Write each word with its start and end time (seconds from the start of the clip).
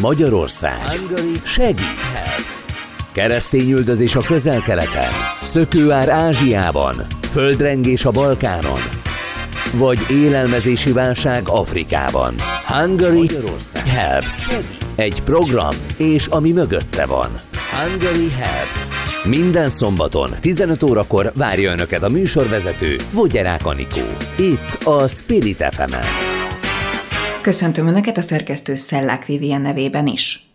Magyarország 0.00 1.00
segít. 1.44 2.64
Keresztényüldözés 3.12 4.14
a 4.14 4.20
közel-keleten, 4.20 5.10
szökőár 5.42 6.08
Ázsiában, 6.08 6.94
földrengés 7.32 8.04
a 8.04 8.10
Balkánon, 8.10 8.80
vagy 9.72 9.98
élelmezési 10.10 10.92
válság 10.92 11.42
Afrikában. 11.46 12.34
Hungary 12.66 13.30
Helps. 13.86 14.46
Egy 14.96 15.22
program, 15.22 15.74
és 15.96 16.26
ami 16.26 16.52
mögötte 16.52 17.06
van. 17.06 17.28
Hungary 17.70 18.30
Helps. 18.30 18.88
Minden 19.24 19.68
szombaton 19.68 20.30
15 20.40 20.82
órakor 20.82 21.32
várja 21.34 21.72
Önöket 21.72 22.02
a 22.02 22.08
műsorvezető 22.08 22.96
Vogyerák 23.10 23.66
Anikó. 23.66 24.06
Itt 24.36 24.78
a 24.84 25.08
Spirit 25.08 25.64
fm 25.70 25.92
-en. 25.92 26.31
Köszöntöm 27.42 27.86
Önöket 27.86 28.16
a 28.16 28.20
szerkesztő 28.20 28.74
Szellák 28.74 29.26
Vivien 29.26 29.60
nevében 29.60 30.06
is. 30.06 30.46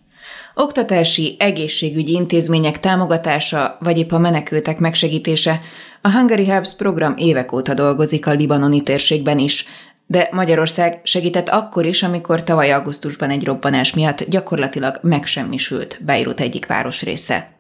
Oktatási, 0.54 1.36
egészségügyi 1.40 2.12
intézmények 2.14 2.80
támogatása, 2.80 3.78
vagy 3.80 3.98
épp 3.98 4.12
a 4.12 4.18
menekültek 4.18 4.80
megsegítése, 4.80 5.62
a 6.02 6.12
Hungary 6.12 6.46
Helps 6.46 6.76
program 6.76 7.14
évek 7.18 7.52
óta 7.52 7.74
dolgozik 7.74 8.28
a 8.28 8.32
libanoni 8.32 8.84
térségben 8.84 9.40
is, 9.40 9.66
de 10.06 10.28
Magyarország 10.32 11.00
segített 11.04 11.50
akkor 11.50 11.86
is, 11.86 12.04
amikor 12.04 12.44
tavaly 12.44 12.72
augusztusban 12.72 13.30
egy 13.30 13.44
robbanás 13.44 13.94
miatt 13.94 14.30
gyakorlatilag 14.30 15.00
megsemmisült 15.02 16.00
Beirut 16.06 16.40
egyik 16.40 16.66
városrésze. 16.66 17.57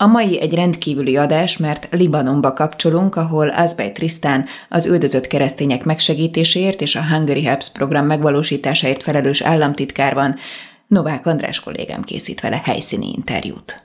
A 0.00 0.06
mai 0.06 0.40
egy 0.40 0.54
rendkívüli 0.54 1.16
adás, 1.16 1.56
mert 1.56 1.88
Libanonba 1.90 2.52
kapcsolunk, 2.52 3.16
ahol 3.16 3.48
Azbej 3.48 3.92
Trisztán 3.92 4.48
az 4.68 4.86
üldözött 4.86 5.26
keresztények 5.26 5.84
megsegítéséért 5.84 6.80
és 6.80 6.94
a 6.94 7.06
Hungary 7.10 7.44
Helps 7.44 7.72
program 7.72 8.06
megvalósításáért 8.06 9.02
felelős 9.02 9.42
államtitkár 9.42 10.14
van. 10.14 10.38
Novák 10.86 11.26
András 11.26 11.60
kollégám 11.60 12.02
készít 12.02 12.40
vele 12.40 12.60
helyszíni 12.64 13.12
interjút. 13.16 13.82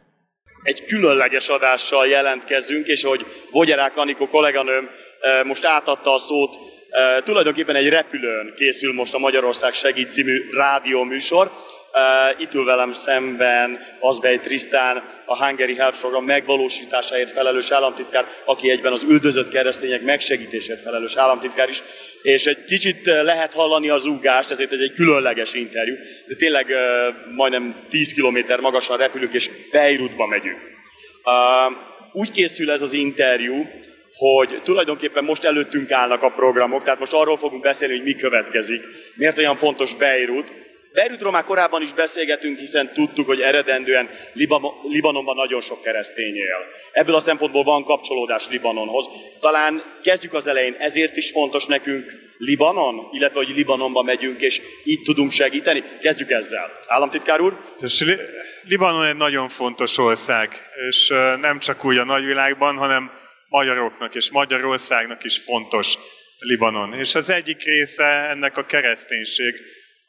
Egy 0.63 0.83
különleges 0.83 1.49
adással 1.49 2.07
jelentkezünk, 2.07 2.87
és 2.87 3.03
ahogy 3.03 3.25
Vogyerák 3.51 3.97
Anikó 3.97 4.27
kolléganőm 4.27 4.89
eh, 5.19 5.43
most 5.43 5.65
átadta 5.65 6.13
a 6.13 6.17
szót, 6.17 6.55
eh, 6.89 7.21
tulajdonképpen 7.23 7.75
egy 7.75 7.89
repülőn 7.89 8.53
készül 8.55 8.93
most 8.93 9.13
a 9.13 9.17
Magyarország 9.17 9.73
Segít 9.73 10.11
című 10.11 10.41
rádióműsor, 10.57 11.51
Uh, 11.95 12.41
itt 12.41 12.53
ül 12.53 12.65
velem 12.65 12.91
szemben 12.91 13.79
Azbej 13.99 14.39
Trisztán, 14.39 15.03
a 15.25 15.45
Hungary 15.45 15.75
Help 15.75 15.95
Program 15.99 16.25
megvalósításáért 16.25 17.31
felelős 17.31 17.71
államtitkár, 17.71 18.25
aki 18.45 18.69
egyben 18.69 18.91
az 18.91 19.03
üldözött 19.03 19.49
keresztények 19.49 20.01
megsegítésért 20.01 20.81
felelős 20.81 21.15
államtitkár 21.15 21.69
is, 21.69 21.81
és 22.21 22.45
egy 22.45 22.63
kicsit 22.63 23.05
lehet 23.05 23.53
hallani 23.53 23.89
az 23.89 24.05
úgást, 24.05 24.51
ezért 24.51 24.71
ez 24.71 24.79
egy 24.79 24.93
különleges 24.93 25.53
interjú, 25.53 25.95
de 26.27 26.35
tényleg 26.35 26.65
uh, 26.65 27.35
majdnem 27.35 27.85
10 27.89 28.13
kilométer 28.13 28.59
magasan 28.59 28.97
repülünk, 28.97 29.33
és 29.33 29.49
Beirutba 29.71 30.27
megyünk. 30.27 30.59
Úgy 32.11 32.31
készül 32.31 32.71
ez 32.71 32.81
az 32.81 32.93
interjú, 32.93 33.67
hogy 34.17 34.61
tulajdonképpen 34.63 35.23
most 35.23 35.43
előttünk 35.43 35.91
állnak 35.91 36.21
a 36.21 36.29
programok, 36.29 36.83
tehát 36.83 36.99
most 36.99 37.13
arról 37.13 37.37
fogunk 37.37 37.61
beszélni, 37.61 37.95
hogy 37.95 38.03
mi 38.03 38.13
következik, 38.13 38.83
miért 39.15 39.37
olyan 39.37 39.55
fontos 39.55 39.95
Beirut, 39.95 40.51
Beirutról 40.93 41.31
már 41.31 41.43
korábban 41.43 41.81
is 41.81 41.93
beszélgetünk, 41.93 42.59
hiszen 42.59 42.93
tudtuk, 42.93 43.25
hogy 43.25 43.41
eredendően 43.41 44.09
Libanonban 44.83 45.35
nagyon 45.35 45.61
sok 45.61 45.81
keresztény 45.81 46.35
él. 46.35 46.67
Ebből 46.91 47.15
a 47.15 47.19
szempontból 47.19 47.63
van 47.63 47.83
kapcsolódás 47.83 48.47
Libanonhoz. 48.47 49.05
Talán 49.39 49.83
kezdjük 50.03 50.33
az 50.33 50.47
elején, 50.47 50.75
ezért 50.77 51.17
is 51.17 51.31
fontos 51.31 51.65
nekünk 51.65 52.15
Libanon, 52.37 53.09
illetve 53.11 53.37
hogy 53.37 53.55
Libanonba 53.55 54.01
megyünk, 54.01 54.41
és 54.41 54.61
itt 54.83 55.03
tudunk 55.03 55.31
segíteni. 55.31 55.83
Kezdjük 56.01 56.29
ezzel. 56.29 56.71
Államtitkár 56.85 57.41
úr? 57.41 57.57
Libanon 58.63 59.05
egy 59.05 59.15
nagyon 59.15 59.47
fontos 59.47 59.97
ország, 59.97 60.49
és 60.89 61.07
nem 61.41 61.59
csak 61.59 61.85
úgy 61.85 61.97
a 61.97 62.03
nagyvilágban, 62.03 62.77
hanem 62.77 63.11
magyaroknak 63.47 64.15
és 64.15 64.31
Magyarországnak 64.31 65.23
is 65.23 65.37
fontos 65.37 65.97
Libanon. 66.37 66.93
És 66.93 67.15
az 67.15 67.29
egyik 67.29 67.63
része 67.63 68.05
ennek 68.05 68.57
a 68.57 68.65
kereszténység 68.65 69.61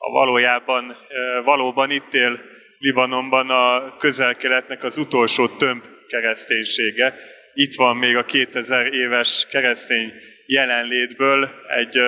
a 0.07 0.11
valójában, 0.11 0.97
valóban 1.45 1.91
itt 1.91 2.15
él 2.15 2.41
Libanonban 2.79 3.49
a 3.49 3.97
közel-keletnek 3.97 4.85
az 4.85 4.99
utolsó 4.99 5.47
tömb 5.47 5.85
kereszténysége. 6.09 7.15
Itt 7.55 7.75
van 7.75 7.97
még 7.97 8.17
a 8.17 8.25
2000 8.25 8.95
éves 8.95 9.47
keresztény 9.51 10.13
jelenlétből 10.47 11.51
egy 11.69 11.99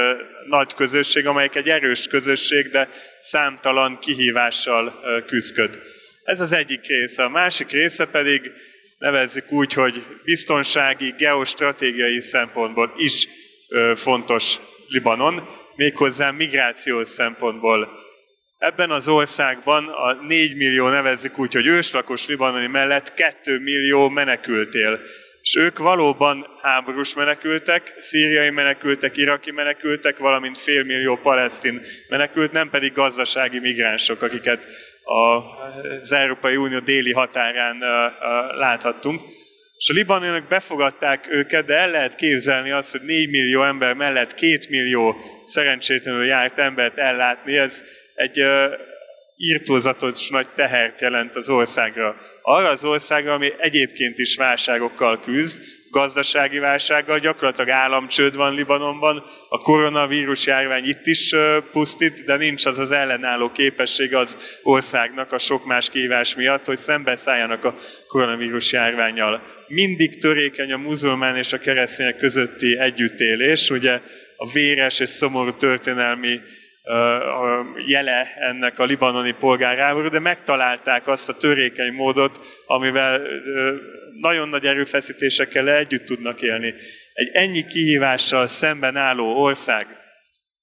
nagy 0.48 0.74
közösség, 0.74 1.26
amelyik 1.26 1.54
egy 1.54 1.68
erős 1.68 2.06
közösség, 2.06 2.68
de 2.68 2.88
számtalan 3.18 3.98
kihívással 3.98 5.00
küzdköd. 5.26 5.78
Ez 6.24 6.40
az 6.40 6.52
egyik 6.52 6.86
része. 6.86 7.22
A 7.24 7.28
másik 7.28 7.70
része 7.70 8.04
pedig 8.04 8.52
nevezzük 8.98 9.52
úgy, 9.52 9.72
hogy 9.72 10.04
biztonsági, 10.24 11.14
geostratégiai 11.18 12.20
szempontból 12.20 12.92
is 12.96 13.28
fontos 13.94 14.56
Libanon, 14.88 15.48
méghozzá 15.76 16.30
migrációs 16.30 17.08
szempontból. 17.08 18.04
Ebben 18.58 18.90
az 18.90 19.08
országban 19.08 19.88
a 19.88 20.12
4 20.12 20.56
millió 20.56 20.88
nevezzük 20.88 21.38
úgy, 21.38 21.52
hogy 21.52 21.66
őslakos 21.66 22.26
libanoni 22.26 22.66
mellett 22.66 23.14
2 23.14 23.58
millió 23.58 24.08
menekült 24.08 24.74
él. 24.74 25.00
És 25.40 25.56
ők 25.56 25.78
valóban 25.78 26.46
háborús 26.62 27.14
menekültek, 27.14 27.94
szíriai 27.98 28.50
menekültek, 28.50 29.16
iraki 29.16 29.50
menekültek, 29.50 30.18
valamint 30.18 30.58
félmillió 30.58 31.16
palesztin 31.16 31.80
menekült, 32.08 32.52
nem 32.52 32.70
pedig 32.70 32.92
gazdasági 32.92 33.58
migránsok, 33.58 34.22
akiket 34.22 34.66
az 35.02 36.12
Európai 36.12 36.56
Unió 36.56 36.78
déli 36.78 37.12
határán 37.12 37.78
láthattunk. 38.56 39.22
És 39.76 39.88
a 39.88 39.92
libanonok 39.92 40.48
befogadták 40.48 41.26
őket, 41.30 41.64
de 41.64 41.74
el 41.74 41.90
lehet 41.90 42.14
képzelni 42.14 42.70
azt, 42.70 42.92
hogy 42.92 43.02
4 43.02 43.30
millió 43.30 43.64
ember 43.64 43.94
mellett 43.94 44.34
2 44.34 44.58
millió 44.68 45.16
szerencsétlenül 45.44 46.24
járt 46.24 46.58
embert 46.58 46.98
ellátni, 46.98 47.56
ez 47.56 47.84
egy 48.14 48.40
uh, 48.40 48.72
írtózatos 49.36 50.28
nagy 50.28 50.48
tehert 50.48 51.00
jelent 51.00 51.36
az 51.36 51.48
országra. 51.48 52.16
Arra 52.42 52.68
az 52.68 52.84
országra, 52.84 53.32
ami 53.32 53.52
egyébként 53.58 54.18
is 54.18 54.36
válságokkal 54.36 55.20
küzd, 55.20 55.62
gazdasági 55.96 56.58
válsággal, 56.58 57.18
gyakorlatilag 57.18 57.70
államcsőd 57.70 58.36
van 58.36 58.54
Libanonban, 58.54 59.24
a 59.48 59.58
koronavírus 59.58 60.46
járvány 60.46 60.84
itt 60.84 61.06
is 61.06 61.34
pusztít, 61.70 62.24
de 62.24 62.36
nincs 62.36 62.66
az 62.66 62.78
az 62.78 62.90
ellenálló 62.90 63.50
képesség 63.50 64.14
az 64.14 64.58
országnak 64.62 65.32
a 65.32 65.38
sok 65.38 65.64
más 65.64 65.88
kívás 65.88 66.34
miatt, 66.34 66.66
hogy 66.66 66.76
szembeszálljanak 66.76 67.64
a 67.64 67.74
koronavírus 68.06 68.72
járványjal. 68.72 69.42
Mindig 69.66 70.20
törékeny 70.20 70.72
a 70.72 70.76
muzulmán 70.76 71.36
és 71.36 71.52
a 71.52 71.58
keresztények 71.58 72.16
közötti 72.16 72.78
együttélés, 72.78 73.70
ugye 73.70 74.00
a 74.36 74.50
véres 74.52 75.00
és 75.00 75.08
szomorú 75.08 75.50
történelmi 75.50 76.40
jele 77.86 78.34
ennek 78.38 78.78
a 78.78 78.84
libanoni 78.84 79.32
polgárháború, 79.32 80.08
de 80.08 80.18
megtalálták 80.18 81.06
azt 81.06 81.28
a 81.28 81.36
törékeny 81.36 81.92
módot, 81.92 82.40
amivel 82.66 83.22
nagyon 84.20 84.48
nagy 84.48 84.66
erőfeszítésekkel 84.66 85.70
együtt 85.70 86.04
tudnak 86.04 86.42
élni. 86.42 86.74
Egy 87.12 87.30
ennyi 87.32 87.64
kihívással 87.64 88.46
szemben 88.46 88.96
álló 88.96 89.42
ország, 89.42 89.86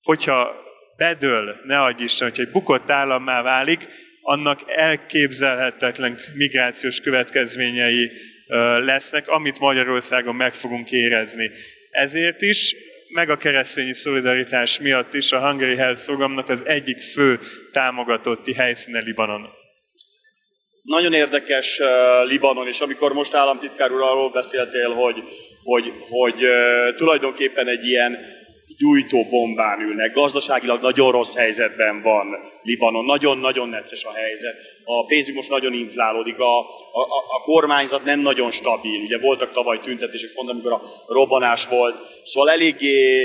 hogyha 0.01 0.55
bedől, 0.97 1.55
ne 1.63 1.81
adj 1.81 2.03
Isten, 2.03 2.27
hogyha 2.27 2.43
egy 2.43 2.51
bukott 2.51 2.89
állammá 2.89 3.41
válik, 3.41 3.87
annak 4.21 4.59
elképzelhetetlen 4.67 6.17
migrációs 6.33 6.99
következményei 6.99 8.11
lesznek, 8.83 9.27
amit 9.27 9.59
Magyarországon 9.59 10.35
meg 10.35 10.53
fogunk 10.53 10.91
érezni. 10.91 11.51
Ezért 11.89 12.41
is 12.41 12.75
meg 13.13 13.29
a 13.29 13.37
keresztényi 13.37 13.93
szolidaritás 13.93 14.79
miatt 14.79 15.13
is 15.13 15.31
a 15.31 15.39
Hungary 15.39 15.75
Health 15.75 16.05
programnak 16.05 16.49
az 16.49 16.65
egyik 16.65 17.01
fő 17.01 17.39
támogatotti 17.71 18.53
helyszíne 18.53 18.99
Libanon. 18.99 19.49
Nagyon 20.81 21.13
érdekes 21.13 21.79
uh, 21.79 21.87
Libanon, 22.27 22.67
és 22.67 22.79
amikor 22.79 23.13
most 23.13 23.33
államtitkár 23.33 23.91
úr 23.91 24.01
arról 24.01 24.31
beszéltél, 24.31 24.89
hogy, 24.89 25.23
hogy, 25.63 25.93
hogy 26.09 26.43
uh, 26.43 26.95
tulajdonképpen 26.95 27.67
egy 27.67 27.85
ilyen 27.85 28.17
gyújtó 28.77 29.27
bombán 29.29 29.79
ülnek. 29.79 30.13
Gazdaságilag 30.13 30.81
nagyon 30.81 31.11
rossz 31.11 31.35
helyzetben 31.35 32.01
van 32.01 32.27
Libanon, 32.61 33.05
nagyon-nagyon 33.05 33.69
necces 33.69 34.03
a 34.03 34.11
helyzet. 34.11 34.57
A 34.83 35.05
pénzük 35.05 35.35
most 35.35 35.49
nagyon 35.49 35.73
inflálódik, 35.73 36.39
a, 36.39 36.59
a, 36.59 37.01
a 37.27 37.41
kormányzat 37.41 38.03
nem 38.03 38.19
nagyon 38.19 38.51
stabil. 38.51 39.01
Ugye 39.01 39.17
voltak 39.19 39.51
tavaly 39.51 39.79
tüntetések, 39.79 40.31
pont 40.33 40.49
amikor 40.49 40.71
a 40.71 40.81
robbanás 41.07 41.67
volt. 41.67 41.95
Szóval 42.23 42.49
eléggé 42.49 43.21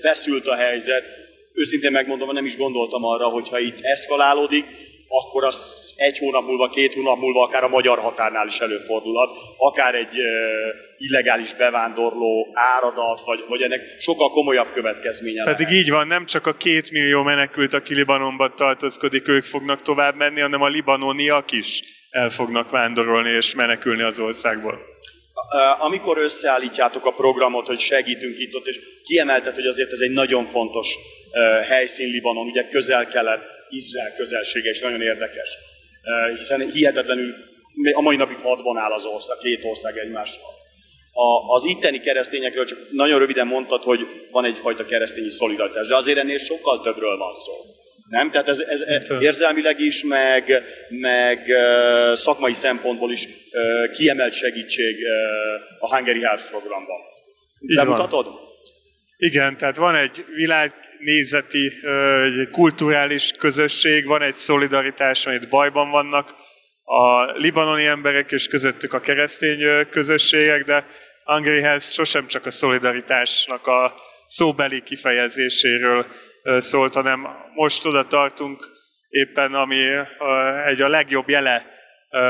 feszült 0.00 0.46
a 0.46 0.54
helyzet. 0.54 1.04
Őszintén 1.52 1.90
megmondom, 1.90 2.32
nem 2.32 2.44
is 2.44 2.56
gondoltam 2.56 3.04
arra, 3.04 3.28
hogyha 3.28 3.58
itt 3.58 3.80
eszkalálódik, 3.80 4.64
akkor 5.22 5.44
az 5.44 5.92
egy 5.96 6.18
hónap 6.18 6.46
múlva, 6.46 6.68
két 6.68 6.94
hónap 6.94 7.18
múlva 7.18 7.42
akár 7.42 7.64
a 7.64 7.68
magyar 7.68 7.98
határnál 7.98 8.46
is 8.46 8.58
előfordulhat, 8.58 9.36
akár 9.56 9.94
egy 9.94 10.16
illegális 10.96 11.54
bevándorló 11.54 12.48
áradat, 12.52 13.20
vagy, 13.24 13.44
vagy 13.48 13.62
ennek 13.62 13.80
sokkal 13.98 14.30
komolyabb 14.30 14.70
következménye 14.70 15.44
Pedig 15.44 15.66
lehet. 15.66 15.82
így 15.82 15.90
van, 15.90 16.06
nem 16.06 16.26
csak 16.26 16.46
a 16.46 16.52
két 16.52 16.90
millió 16.90 17.22
menekült, 17.22 17.74
aki 17.74 17.94
Libanonban 17.94 18.52
tartózkodik, 18.56 19.28
ők 19.28 19.44
fognak 19.44 19.82
tovább 19.82 20.16
menni, 20.16 20.40
hanem 20.40 20.62
a 20.62 20.68
libanoniak 20.68 21.52
is 21.52 21.82
el 22.10 22.28
fognak 22.28 22.70
vándorolni 22.70 23.30
és 23.30 23.54
menekülni 23.54 24.02
az 24.02 24.20
országból. 24.20 24.93
Amikor 25.78 26.18
összeállítjátok 26.18 27.06
a 27.06 27.12
programot, 27.12 27.66
hogy 27.66 27.78
segítünk 27.78 28.38
itt 28.38 28.54
ott, 28.54 28.66
és 28.66 28.78
kiemeltet, 29.04 29.54
hogy 29.54 29.66
azért 29.66 29.92
ez 29.92 30.00
egy 30.00 30.10
nagyon 30.10 30.44
fontos 30.44 30.96
helyszín 31.68 32.08
Libanon, 32.08 32.46
ugye 32.46 32.66
közel-kelet, 32.66 33.42
Izrael 33.68 34.12
közelsége 34.12 34.70
is 34.70 34.80
nagyon 34.80 35.02
érdekes, 35.02 35.58
hiszen 36.36 36.70
hihetetlenül 36.70 37.34
a 37.92 38.00
mai 38.00 38.16
napig 38.16 38.36
hadban 38.36 38.76
áll 38.76 38.92
az 38.92 39.04
ország, 39.04 39.36
két 39.38 39.64
ország 39.64 39.96
egymással. 39.96 40.44
A, 41.12 41.54
az 41.54 41.64
itteni 41.64 42.00
keresztényekről 42.00 42.64
csak 42.64 42.78
nagyon 42.90 43.18
röviden 43.18 43.46
mondtad, 43.46 43.82
hogy 43.82 44.00
van 44.30 44.44
egyfajta 44.44 44.84
keresztényi 44.84 45.30
szolidaritás, 45.30 45.86
de 45.86 45.96
azért 45.96 46.18
ennél 46.18 46.38
sokkal 46.38 46.80
többről 46.80 47.16
van 47.16 47.32
szó. 47.32 47.52
Nem? 48.08 48.30
Tehát 48.30 48.48
ez, 48.48 48.60
ez 48.60 48.84
érzelmileg 49.20 49.80
is, 49.80 50.04
meg, 50.04 50.62
meg 50.88 51.46
szakmai 52.12 52.52
szempontból 52.52 53.12
is 53.12 53.28
kiemelt 53.92 54.32
segítség 54.32 54.96
a 55.78 55.96
Hungary 55.96 56.20
Health 56.20 56.48
programban. 56.48 56.98
Így 57.60 57.76
Bemutatod? 57.76 58.24
Van. 58.24 58.42
Igen, 59.16 59.56
tehát 59.56 59.76
van 59.76 59.94
egy 59.94 60.24
világnézeti, 60.34 61.72
egy 62.24 62.50
kulturális 62.50 63.30
közösség, 63.38 64.06
van 64.06 64.22
egy 64.22 64.34
szolidaritás, 64.34 65.26
amit 65.26 65.48
bajban 65.48 65.90
vannak 65.90 66.34
a 66.84 67.24
libanoni 67.24 67.86
emberek 67.86 68.32
és 68.32 68.46
közöttük 68.46 68.92
a 68.92 69.00
keresztény 69.00 69.88
közösségek, 69.90 70.64
de 70.64 70.86
Hungary 71.24 71.60
Health 71.60 71.84
sosem 71.84 72.26
csak 72.26 72.46
a 72.46 72.50
szolidaritásnak 72.50 73.66
a 73.66 73.94
szóbeli 74.26 74.82
kifejezéséről 74.82 76.06
szólt, 76.58 76.94
hanem 76.94 77.28
most 77.54 77.86
oda 77.86 78.06
tartunk 78.06 78.70
éppen, 79.08 79.54
ami 79.54 79.76
egy 80.66 80.80
a 80.80 80.88
legjobb 80.88 81.28
jele 81.28 81.72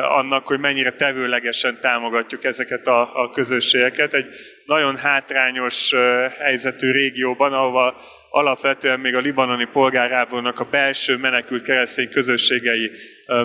annak, 0.09 0.47
hogy 0.47 0.61
mennyire 0.61 0.93
tevőlegesen 0.93 1.81
támogatjuk 1.81 2.45
ezeket 2.45 2.87
a, 2.87 3.23
a 3.23 3.31
közösségeket. 3.31 4.15
Egy 4.15 4.27
nagyon 4.67 4.97
hátrányos 4.97 5.93
helyzetű 6.39 6.91
régióban, 6.91 7.53
ahova 7.53 8.01
alapvetően 8.31 9.01
még 9.01 9.15
a 9.15 9.21
libanoni 9.21 9.65
polgárháborúnak 9.65 10.61
a 10.61 10.69
belső 10.71 11.17
menekült 11.17 11.63
keresztény 11.63 12.11
közösségei 12.11 12.91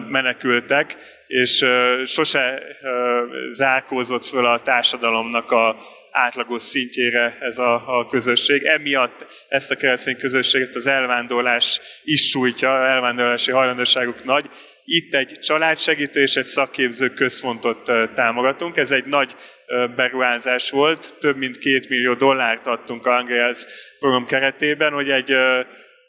menekültek, 0.10 0.98
és 1.28 1.66
sose 2.06 2.62
zárkózott 3.50 4.26
föl 4.26 4.46
a 4.46 4.60
társadalomnak 4.60 5.52
a 5.52 5.76
átlagos 6.20 6.64
szintjére 6.64 7.38
ez 7.40 7.58
a, 7.58 8.00
a 8.00 8.08
közösség. 8.08 8.64
Emiatt 8.64 9.46
ezt 9.48 9.72
a 9.72 9.76
keresztény 9.76 10.18
közösséget 10.18 10.76
az 10.76 10.88
elvándorlás 10.88 11.80
is 12.04 12.30
sújtja, 12.30 12.70
elvándorlási 12.70 13.52
hajlandóságuk 13.52 14.24
nagy. 14.24 14.50
Itt 14.84 15.14
egy 15.14 15.40
családsegítő 15.40 16.22
és 16.22 16.36
egy 16.36 16.44
szakképző 16.44 17.10
központot 17.10 17.92
támogatunk. 18.14 18.78
Ez 18.78 18.92
egy 18.92 19.06
nagy 19.06 19.36
beruházás 19.96 20.70
volt, 20.70 21.18
több 21.20 21.38
mint 21.38 21.58
két 21.58 21.90
millió 21.90 22.14
dollárt 22.14 22.68
adtunk 22.68 23.06
a 23.06 23.18
Angels 23.18 23.66
program 24.00 24.26
keretében, 24.26 24.92
hogy 24.92 25.10
egy 25.10 25.34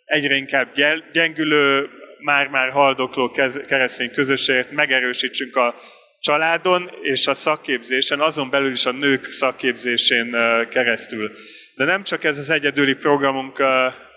egyre 0.04 0.34
inkább 0.34 0.72
gyengülő, 1.12 1.88
már-már 2.20 2.70
haldokló 2.70 3.30
keresztény 3.66 4.10
közösséget 4.10 4.70
megerősítsünk 4.70 5.56
a 5.56 5.74
családon 6.20 6.90
és 7.02 7.26
a 7.26 7.34
szakképzésen, 7.34 8.20
azon 8.20 8.50
belül 8.50 8.72
is 8.72 8.84
a 8.84 8.92
nők 8.92 9.24
szakképzésén 9.24 10.36
keresztül. 10.70 11.30
De 11.74 11.84
nem 11.84 12.02
csak 12.02 12.24
ez 12.24 12.38
az 12.38 12.50
egyedüli 12.50 12.94
programunk 12.94 13.62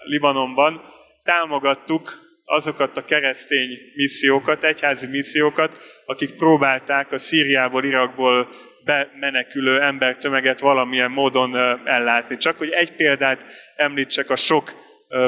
Libanonban, 0.03 0.81
támogattuk 1.23 2.21
azokat 2.43 2.97
a 2.97 3.05
keresztény 3.05 3.77
missziókat, 3.95 4.63
egyházi 4.63 5.07
missziókat, 5.07 5.81
akik 6.05 6.35
próbálták 6.35 7.11
a 7.11 7.17
Szíriából, 7.17 7.83
Irakból 7.83 8.49
bemenekülő 8.85 9.81
embertömeget 9.81 10.59
valamilyen 10.59 11.11
módon 11.11 11.55
ellátni. 11.85 12.37
Csak 12.37 12.57
hogy 12.57 12.69
egy 12.69 12.91
példát 12.95 13.45
említsek 13.75 14.29
a 14.29 14.35
sok 14.35 14.75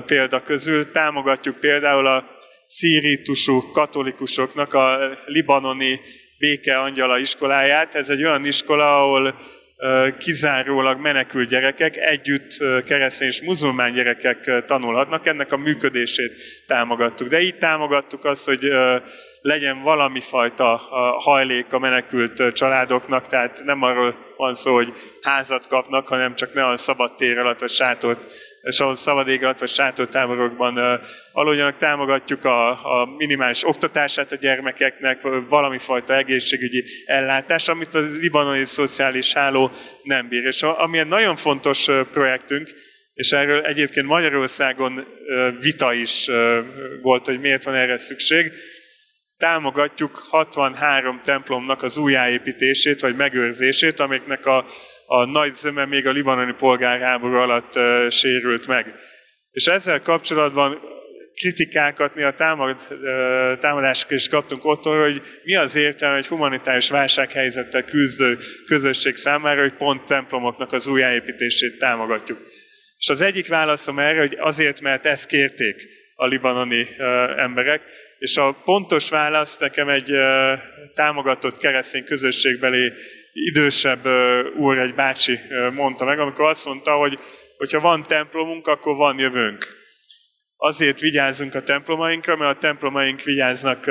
példa 0.05 0.41
közül, 0.41 0.89
támogatjuk 0.89 1.59
például 1.59 2.07
a 2.07 2.29
szíritusú 2.65 3.71
katolikusoknak 3.71 4.73
a 4.73 5.17
libanoni 5.25 5.99
Béke 6.37 6.79
Angyala 6.79 7.17
iskoláját. 7.17 7.95
Ez 7.95 8.09
egy 8.09 8.23
olyan 8.23 8.45
iskola, 8.45 9.01
ahol 9.01 9.35
kizárólag 10.17 10.99
menekült 10.99 11.49
gyerekek, 11.49 11.97
együtt 11.97 12.57
keresztény 12.85 13.27
és 13.27 13.41
muzulmán 13.41 13.93
gyerekek 13.93 14.65
tanulhatnak. 14.65 15.25
Ennek 15.25 15.51
a 15.51 15.57
működését 15.57 16.63
támogattuk. 16.67 17.27
De 17.27 17.39
így 17.39 17.57
támogattuk 17.57 18.25
azt, 18.25 18.45
hogy 18.45 18.71
legyen 19.41 19.81
valami 19.81 20.19
fajta 20.19 20.75
hajlék 21.19 21.73
a 21.73 21.79
menekült 21.79 22.53
családoknak, 22.53 23.27
tehát 23.27 23.61
nem 23.63 23.81
arról 23.81 24.15
van 24.37 24.53
szó, 24.53 24.73
hogy 24.73 24.93
házat 25.21 25.67
kapnak, 25.67 26.07
hanem 26.07 26.35
csak 26.35 26.53
ne 26.53 26.67
a 26.67 26.77
szabad 26.77 27.15
tér 27.15 27.37
alatt 27.37 27.59
vagy 27.59 27.69
sátort 27.69 28.31
és 28.65 28.79
ahol 28.79 28.95
szabad 28.95 29.27
ég 29.27 29.43
alatt 29.43 29.59
vagy 29.59 29.69
sátortáborokban 29.69 31.01
aludjanak, 31.31 31.77
támogatjuk 31.77 32.45
a, 32.45 32.69
a 32.69 33.05
minimális 33.17 33.67
oktatását 33.67 34.31
a 34.31 34.35
gyermekeknek, 34.35 35.21
valami 35.49 35.77
fajta 35.77 36.15
egészségügyi 36.15 36.83
ellátás, 37.05 37.67
amit 37.67 37.95
a 37.95 37.99
libanoni 37.99 38.65
szociális 38.65 39.33
háló 39.33 39.71
nem 40.03 40.27
bír. 40.27 40.45
És 40.45 40.63
ami 40.63 40.97
egy 40.97 41.07
nagyon 41.07 41.35
fontos 41.35 41.85
projektünk, 42.11 42.69
és 43.13 43.31
erről 43.31 43.61
egyébként 43.61 44.05
Magyarországon 44.05 45.07
vita 45.59 45.93
is 45.93 46.27
volt, 47.01 47.25
hogy 47.25 47.39
miért 47.39 47.63
van 47.63 47.75
erre 47.75 47.97
szükség, 47.97 48.51
támogatjuk 49.37 50.17
63 50.29 51.19
templomnak 51.23 51.83
az 51.83 51.97
újjáépítését 51.97 53.01
vagy 53.01 53.15
megőrzését, 53.15 53.99
amiknek 53.99 54.45
a 54.45 54.65
a 55.05 55.25
nagy 55.25 55.51
zöme 55.51 55.85
még 55.85 56.07
a 56.07 56.11
libanoni 56.11 56.53
polgárháború 56.53 57.35
alatt 57.35 57.79
sérült 58.11 58.67
meg. 58.67 58.93
És 59.51 59.65
ezzel 59.65 60.01
kapcsolatban 60.01 60.79
kritikákat 61.35 62.15
mi 62.15 62.23
a 62.23 62.33
támad, 62.33 62.87
uh, 62.89 63.57
támadások 63.57 64.11
is 64.11 64.27
kaptunk 64.27 64.65
otthon, 64.65 64.99
hogy 64.99 65.21
mi 65.43 65.55
az 65.55 65.75
értelme 65.75 66.17
egy 66.17 66.27
humanitárius 66.27 66.89
válsághelyzettel 66.89 67.83
küzdő 67.83 68.37
közösség 68.65 69.15
számára, 69.15 69.61
hogy 69.61 69.73
pont 69.73 70.03
templomoknak 70.05 70.71
az 70.71 70.87
újjáépítését 70.87 71.77
támogatjuk. 71.77 72.41
És 72.97 73.09
az 73.09 73.21
egyik 73.21 73.47
válaszom 73.47 73.99
erre, 73.99 74.19
hogy 74.19 74.37
azért, 74.39 74.81
mert 74.81 75.05
ezt 75.05 75.27
kérték 75.27 75.87
a 76.15 76.25
libanoni 76.25 76.87
emberek, 77.37 77.81
és 78.17 78.37
a 78.37 78.61
pontos 78.63 79.09
válasz 79.09 79.57
nekem 79.57 79.89
egy 79.89 80.11
támogatott 80.93 81.57
keresztény 81.57 82.03
közösségbeli 82.03 82.93
idősebb 83.35 84.05
úr, 84.55 84.77
egy 84.77 84.95
bácsi 84.95 85.39
mondta 85.73 86.05
meg, 86.05 86.19
amikor 86.19 86.45
azt 86.45 86.65
mondta, 86.65 86.91
hogy 86.91 87.19
hogyha 87.57 87.79
van 87.79 88.03
templomunk, 88.03 88.67
akkor 88.67 88.95
van 88.95 89.19
jövőnk. 89.19 89.67
Azért 90.57 90.99
vigyázzunk 90.99 91.55
a 91.55 91.61
templomainkra, 91.61 92.35
mert 92.35 92.55
a 92.55 92.59
templomaink 92.59 93.21
vigyáznak 93.21 93.85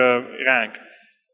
ránk. 0.44 0.76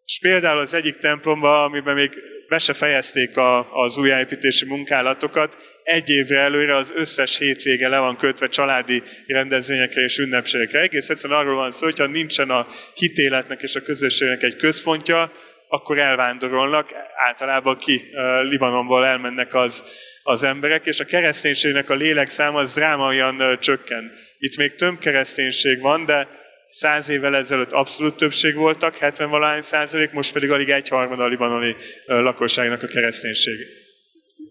És 0.04 0.18
például 0.20 0.58
az 0.58 0.74
egyik 0.74 0.96
templomban, 0.96 1.62
amiben 1.62 1.94
még 1.94 2.10
be 2.48 2.58
se 2.58 2.72
fejezték 2.72 3.36
a, 3.36 3.72
az 3.82 3.98
újjáépítési 3.98 4.66
munkálatokat, 4.66 5.56
egy 5.82 6.08
évre 6.08 6.38
előre 6.40 6.76
az 6.76 6.92
összes 6.96 7.38
hétvége 7.38 7.88
le 7.88 7.98
van 7.98 8.16
kötve 8.16 8.48
családi 8.48 9.02
rendezvényekre 9.26 10.02
és 10.02 10.18
ünnepségekre. 10.18 10.80
Egész 10.80 11.10
egyszerűen 11.10 11.40
arról 11.40 11.54
van 11.54 11.70
szó, 11.70 11.84
hogyha 11.84 12.06
nincsen 12.06 12.50
a 12.50 12.66
hitéletnek 12.94 13.62
és 13.62 13.74
a 13.74 13.82
közösségnek 13.82 14.42
egy 14.42 14.56
központja, 14.56 15.32
akkor 15.72 15.98
elvándorolnak, 15.98 16.90
általában 17.16 17.76
ki 17.76 18.02
Libanonból 18.42 19.06
elmennek 19.06 19.54
az, 19.54 19.84
az 20.22 20.42
emberek, 20.42 20.86
és 20.86 21.00
a 21.00 21.04
kereszténységnek 21.04 21.90
a 21.90 21.94
lélekszáma 21.94 22.58
az 22.58 22.74
drámaian 22.74 23.58
csökken. 23.60 24.12
Itt 24.38 24.56
még 24.56 24.74
több 24.74 24.98
kereszténység 24.98 25.80
van, 25.80 26.04
de 26.04 26.28
száz 26.68 27.08
évvel 27.08 27.36
ezelőtt 27.36 27.72
abszolút 27.72 28.16
többség 28.16 28.54
voltak, 28.54 28.96
70 28.96 29.30
valahány 29.30 29.60
százalék, 29.60 30.10
most 30.10 30.32
pedig 30.32 30.50
alig 30.50 30.70
egyharmad 30.70 31.20
a 31.20 31.26
libanoni 31.26 31.76
lakosságnak 32.06 32.82
a 32.82 32.86
kereszténység. 32.86 33.54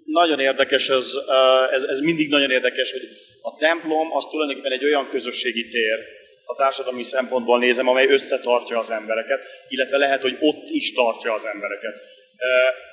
Nagyon 0.06 0.40
érdekes, 0.40 0.90
ez, 0.90 1.14
ez, 1.72 1.84
ez 1.84 2.00
mindig 2.00 2.30
nagyon 2.30 2.52
érdekes, 2.52 2.92
hogy 2.92 3.02
a 3.42 3.58
templom 3.58 4.12
az 4.14 4.26
tulajdonképpen 4.26 4.72
egy 4.72 4.84
olyan 4.84 5.08
közösségi 5.08 5.68
tér, 5.68 5.98
a 6.50 6.56
társadalmi 6.56 7.04
szempontból 7.04 7.60
nézem, 7.60 7.88
amely 7.88 8.08
összetartja 8.08 8.80
az 8.80 8.92
embereket, 8.92 9.44
illetve 9.68 9.98
lehet, 9.98 10.22
hogy 10.22 10.38
ott 10.40 10.70
is 10.70 10.94
tartja 10.94 11.34
az 11.34 11.46
embereket. 11.46 11.96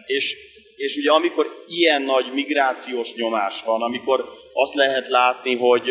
És, 0.06 0.36
és 0.76 0.96
ugye 0.96 1.10
amikor 1.10 1.46
ilyen 1.66 2.02
nagy 2.02 2.32
migrációs 2.32 3.14
nyomás 3.14 3.62
van, 3.62 3.82
amikor 3.82 4.24
azt 4.52 4.74
lehet 4.74 5.08
látni, 5.08 5.54
hogy, 5.54 5.90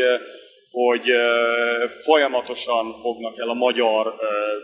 hogy 0.72 1.12
folyamatosan 2.04 2.94
fognak 2.94 3.40
el 3.40 3.50
a 3.50 3.54
magyar 3.54 4.16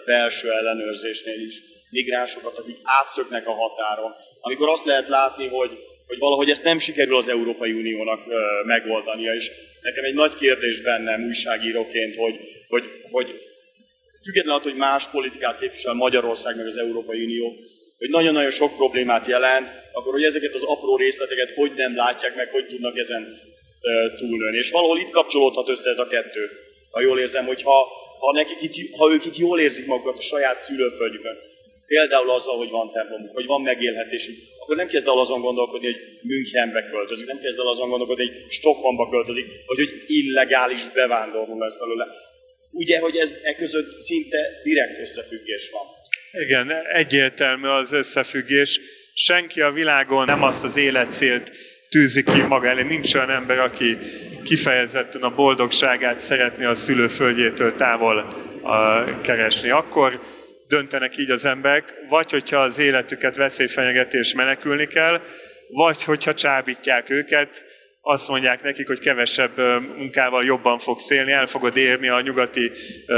belső 0.06 0.52
ellenőrzésnél 0.52 1.42
is 1.46 1.62
migránsokat, 1.90 2.58
akik 2.58 2.78
átszöknek 2.84 3.48
a 3.48 3.54
határon. 3.54 4.16
Amikor 4.42 4.70
azt 4.70 4.86
lehet 4.86 5.08
látni, 5.08 5.48
hogy, 5.48 5.72
hogy 6.12 6.20
valahogy 6.20 6.50
ezt 6.50 6.64
nem 6.64 6.78
sikerül 6.78 7.16
az 7.16 7.30
Európai 7.30 7.72
Uniónak 7.72 8.22
megoldania, 8.66 9.34
és 9.34 9.52
nekem 9.82 10.04
egy 10.04 10.14
nagy 10.14 10.36
kérdés 10.36 10.82
bennem 10.82 11.24
újságíróként, 11.24 12.16
hogy, 12.16 12.40
hogy, 12.68 12.84
hogy 13.12 13.28
függetlenül 14.24 14.60
attól, 14.60 14.72
hogy 14.72 14.80
más 14.80 15.08
politikát 15.10 15.60
képvisel 15.60 15.94
Magyarország 15.94 16.56
meg 16.56 16.66
az 16.66 16.78
Európai 16.78 17.24
Unió, 17.24 17.56
hogy 17.98 18.10
nagyon-nagyon 18.10 18.50
sok 18.50 18.76
problémát 18.76 19.28
jelent, 19.28 19.70
akkor 19.92 20.14
hogy 20.14 20.24
ezeket 20.24 20.54
az 20.54 20.64
apró 20.64 20.96
részleteket 20.96 21.52
hogy 21.56 21.72
nem 21.76 21.96
látják 21.96 22.36
meg, 22.36 22.50
hogy 22.50 22.66
tudnak 22.66 22.98
ezen 22.98 23.28
túlnőni. 24.18 24.58
És 24.58 24.72
valahol 24.72 25.00
itt 25.00 25.10
kapcsolódhat 25.10 25.70
össze 25.70 25.90
ez 25.90 26.00
a 26.00 26.08
kettő. 26.08 26.50
Ha 26.92 27.02
jól 27.02 27.20
érzem, 27.20 27.46
hogy 27.46 27.62
ha, 27.62 27.88
ha, 28.20 28.32
nekik 28.32 28.62
itt, 28.62 28.96
ha 28.98 29.12
ők 29.12 29.26
itt 29.26 29.38
jól 29.38 29.60
érzik 29.60 29.86
magukat 29.86 30.18
a 30.18 30.22
saját 30.22 30.60
szülőföldjükön, 30.60 31.38
például 31.96 32.30
azzal, 32.32 32.58
hogy 32.58 32.70
van 32.70 32.92
templomuk, 32.92 33.34
hogy 33.34 33.46
van 33.46 33.62
megélhetésük, 33.62 34.36
akkor 34.62 34.76
nem 34.76 34.88
kezd 34.88 35.08
el 35.08 35.18
azon 35.18 35.42
gondolkodni, 35.42 35.86
hogy 35.92 36.02
Münchenbe 36.22 36.84
költözik, 36.84 37.28
nem 37.28 37.40
kezd 37.40 37.60
el 37.60 37.68
azon 37.68 37.90
gondolkodni, 37.90 38.26
hogy 38.26 38.52
Stockholmba 38.52 39.10
költözik, 39.10 39.46
vagy 39.66 39.78
hogy 39.78 40.04
illegális 40.06 40.90
bevándorló 40.90 41.60
lesz 41.60 41.78
belőle. 41.78 42.08
Ugye, 42.72 43.00
hogy 43.00 43.16
ez 43.16 43.40
e 43.44 43.56
között 43.56 43.98
szinte 43.98 44.40
direkt 44.64 45.00
összefüggés 45.00 45.70
van. 45.72 45.86
Igen, 46.44 46.72
egyértelmű 46.94 47.68
az 47.68 47.92
összefüggés. 47.92 48.80
Senki 49.14 49.62
a 49.62 49.72
világon 49.72 50.26
nem 50.26 50.44
azt 50.44 50.64
az 50.64 50.78
életcélt 50.78 51.52
tűzi 51.90 52.24
ki 52.24 52.42
maga 52.42 52.68
elé. 52.68 52.82
Nincs 52.82 53.16
olyan 53.16 53.30
ember, 53.30 53.60
aki 53.60 53.98
kifejezetten 54.44 55.22
a 55.22 55.36
boldogságát 55.36 56.20
szeretné 56.20 56.66
a 56.66 56.76
szülőföldjétől 56.76 57.76
távol 57.76 58.16
keresni. 59.24 59.70
Akkor 59.70 60.20
döntenek 60.72 61.18
így 61.18 61.32
az 61.32 61.46
emberek, 61.46 61.94
vagy 62.10 62.32
hogyha 62.32 62.58
az 62.58 62.80
életüket 62.80 63.36
veszélyfenyegetés 63.36 64.34
menekülni 64.34 64.88
kell, 64.88 65.22
vagy 65.68 66.04
hogyha 66.04 66.34
csábítják 66.34 67.10
őket, 67.10 67.64
azt 68.04 68.28
mondják 68.28 68.64
nekik, 68.64 68.88
hogy 68.88 69.00
kevesebb 69.00 69.58
munkával 69.98 70.44
jobban 70.44 70.80
fogsz 70.80 71.10
élni, 71.10 71.32
el 71.32 71.46
fogod 71.46 71.78
érni 71.78 72.08
a 72.08 72.22
nyugati 72.22 72.72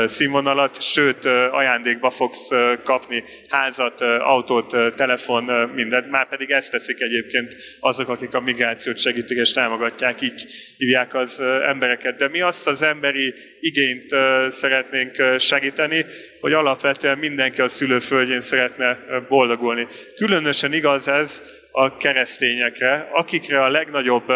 színvonalat, 0.06 0.82
sőt, 0.82 1.26
ajándékba 1.52 2.10
fogsz 2.10 2.50
kapni 2.84 3.24
házat, 3.50 4.02
autót, 4.02 4.96
telefon, 4.96 5.44
mindent. 5.76 6.10
Már 6.10 6.28
pedig 6.28 6.50
ezt 6.50 6.72
teszik 6.72 7.02
egyébként 7.02 7.56
azok, 7.80 8.10
akik 8.10 8.34
a 8.34 8.40
migrációt 8.40 9.00
segítik 9.00 9.38
és 9.38 9.52
támogatják, 9.52 10.22
így 10.22 10.46
hívják 10.78 11.14
az 11.14 11.40
embereket. 11.40 12.16
De 12.16 12.28
mi 12.28 12.42
azt 12.42 12.68
az 12.68 12.82
emberi 12.82 13.34
igényt 13.60 14.10
szeretnénk 14.48 15.40
segíteni, 15.40 16.06
hogy 16.40 16.54
alapvetően 16.54 17.18
mindenki 17.18 17.62
a 17.62 17.68
szülőföldjén 17.68 18.42
szeretne 18.42 19.00
boldogulni. 19.30 19.88
Különösen 20.16 20.74
igaz 20.74 21.08
ez 21.08 21.44
a 21.76 21.98
keresztényekre, 21.98 23.10
akikre 23.12 23.64
a 23.64 23.70
legnagyobb 23.70 24.34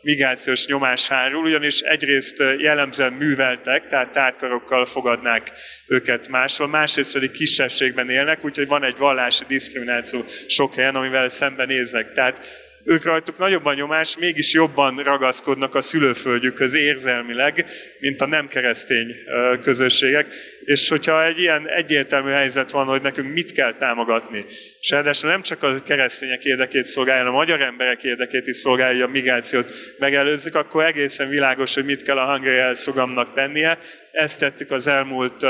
migrációs 0.00 0.66
nyomás 0.66 1.08
hárul, 1.08 1.44
ugyanis 1.44 1.80
egyrészt 1.80 2.44
jellemzően 2.58 3.12
műveltek, 3.12 3.86
tehát 3.86 4.12
tártkarokkal 4.12 4.86
fogadnák 4.86 5.52
őket 5.86 6.28
máshol, 6.28 6.68
másrészt 6.68 7.12
pedig 7.12 7.30
kisebbségben 7.30 8.10
élnek, 8.10 8.44
úgyhogy 8.44 8.66
van 8.66 8.84
egy 8.84 8.96
vallási 8.96 9.44
diszkrimináció 9.48 10.24
sok 10.48 10.74
helyen, 10.74 10.94
amivel 10.94 11.28
szembenéznek. 11.28 12.12
Tehát 12.12 12.40
ők 12.84 13.04
rajtuk 13.04 13.38
nagyobb 13.38 13.64
a 13.64 13.74
nyomás, 13.74 14.16
mégis 14.16 14.52
jobban 14.52 14.96
ragaszkodnak 14.96 15.74
a 15.74 15.80
szülőföldjükhöz 15.80 16.74
érzelmileg, 16.74 17.64
mint 18.00 18.20
a 18.20 18.26
nem 18.26 18.48
keresztény 18.48 19.14
közösségek. 19.62 20.26
És 20.68 20.88
hogyha 20.88 21.24
egy 21.24 21.38
ilyen 21.38 21.68
egyértelmű 21.68 22.30
helyzet 22.30 22.70
van, 22.70 22.86
hogy 22.86 23.02
nekünk 23.02 23.32
mit 23.32 23.52
kell 23.52 23.74
támogatni, 23.74 24.44
és 24.80 24.90
ráadásul 24.90 25.30
nem 25.30 25.42
csak 25.42 25.62
a 25.62 25.82
keresztények 25.82 26.44
érdekét 26.44 26.84
szolgálja, 26.84 27.28
a 27.28 27.32
magyar 27.32 27.60
emberek 27.60 28.02
érdekét 28.02 28.46
is 28.46 28.56
szolgálja, 28.56 29.04
a 29.04 29.08
migrációt 29.08 29.72
megelőzzük, 29.98 30.54
akkor 30.54 30.84
egészen 30.84 31.28
világos, 31.28 31.74
hogy 31.74 31.84
mit 31.84 32.02
kell 32.02 32.16
a 32.16 32.32
Hungary 32.32 32.56
Elszogamnak 32.56 33.32
tennie. 33.32 33.78
Ezt 34.10 34.38
tettük 34.40 34.70
az 34.70 34.86
elmúlt 34.86 35.46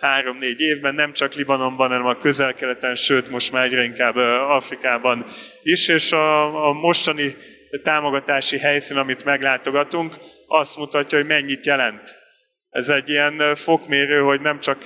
három-négy 0.00 0.60
évben, 0.60 0.94
nem 0.94 1.12
csak 1.12 1.34
Libanonban, 1.34 1.88
hanem 1.88 2.06
a 2.06 2.16
közel-keleten, 2.16 2.94
sőt 2.94 3.30
most 3.30 3.52
már 3.52 3.64
egyre 3.64 3.82
inkább 3.82 4.16
Afrikában 4.48 5.24
is, 5.62 5.88
és 5.88 6.12
a, 6.12 6.66
a 6.68 6.72
mostani 6.72 7.36
támogatási 7.82 8.58
helyszín, 8.58 8.96
amit 8.96 9.24
meglátogatunk, 9.24 10.16
azt 10.46 10.76
mutatja, 10.76 11.18
hogy 11.18 11.26
mennyit 11.26 11.66
jelent. 11.66 12.21
Ez 12.72 12.88
egy 12.88 13.08
ilyen 13.08 13.54
fokmérő, 13.54 14.20
hogy 14.20 14.40
nem 14.40 14.60
csak 14.60 14.78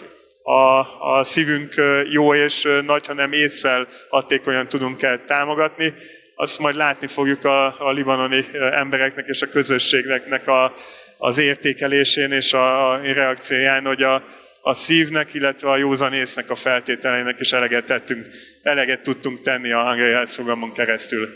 a, 0.43 0.81
a 1.17 1.25
szívünk 1.25 1.75
jó 2.11 2.35
és 2.35 2.69
nagy, 2.87 3.07
hanem 3.07 3.33
észszel 3.33 3.89
hatékonyan 4.09 4.69
tudunk 4.69 5.03
el 5.03 5.25
támogatni. 5.25 5.95
Azt 6.35 6.59
majd 6.59 6.77
látni 6.77 7.07
fogjuk 7.07 7.45
a, 7.45 7.87
a 7.87 7.93
libanoni 7.93 8.45
embereknek 8.53 9.27
és 9.29 9.43
a 9.43 9.49
közösségnek 9.49 10.49
a, 10.49 10.75
az 11.19 11.39
értékelésén 11.39 12.33
és 12.33 12.53
a, 12.53 12.91
a 12.91 12.97
reakcióján, 12.97 13.85
hogy 13.85 14.03
a, 14.03 14.25
a 14.61 14.75
szívnek, 14.75 15.35
illetve 15.35 15.71
a 15.71 15.77
józanésznek 15.77 16.51
a 16.51 16.55
feltételeinek 16.55 17.41
is 17.41 17.53
eleget 17.53 17.85
tettünk, 17.85 18.27
eleget 18.63 19.03
tudtunk 19.03 19.43
tenni 19.43 19.73
a 19.73 19.83
hangrai 19.83 20.13
elszógamon 20.13 20.73
keresztül. 20.73 21.29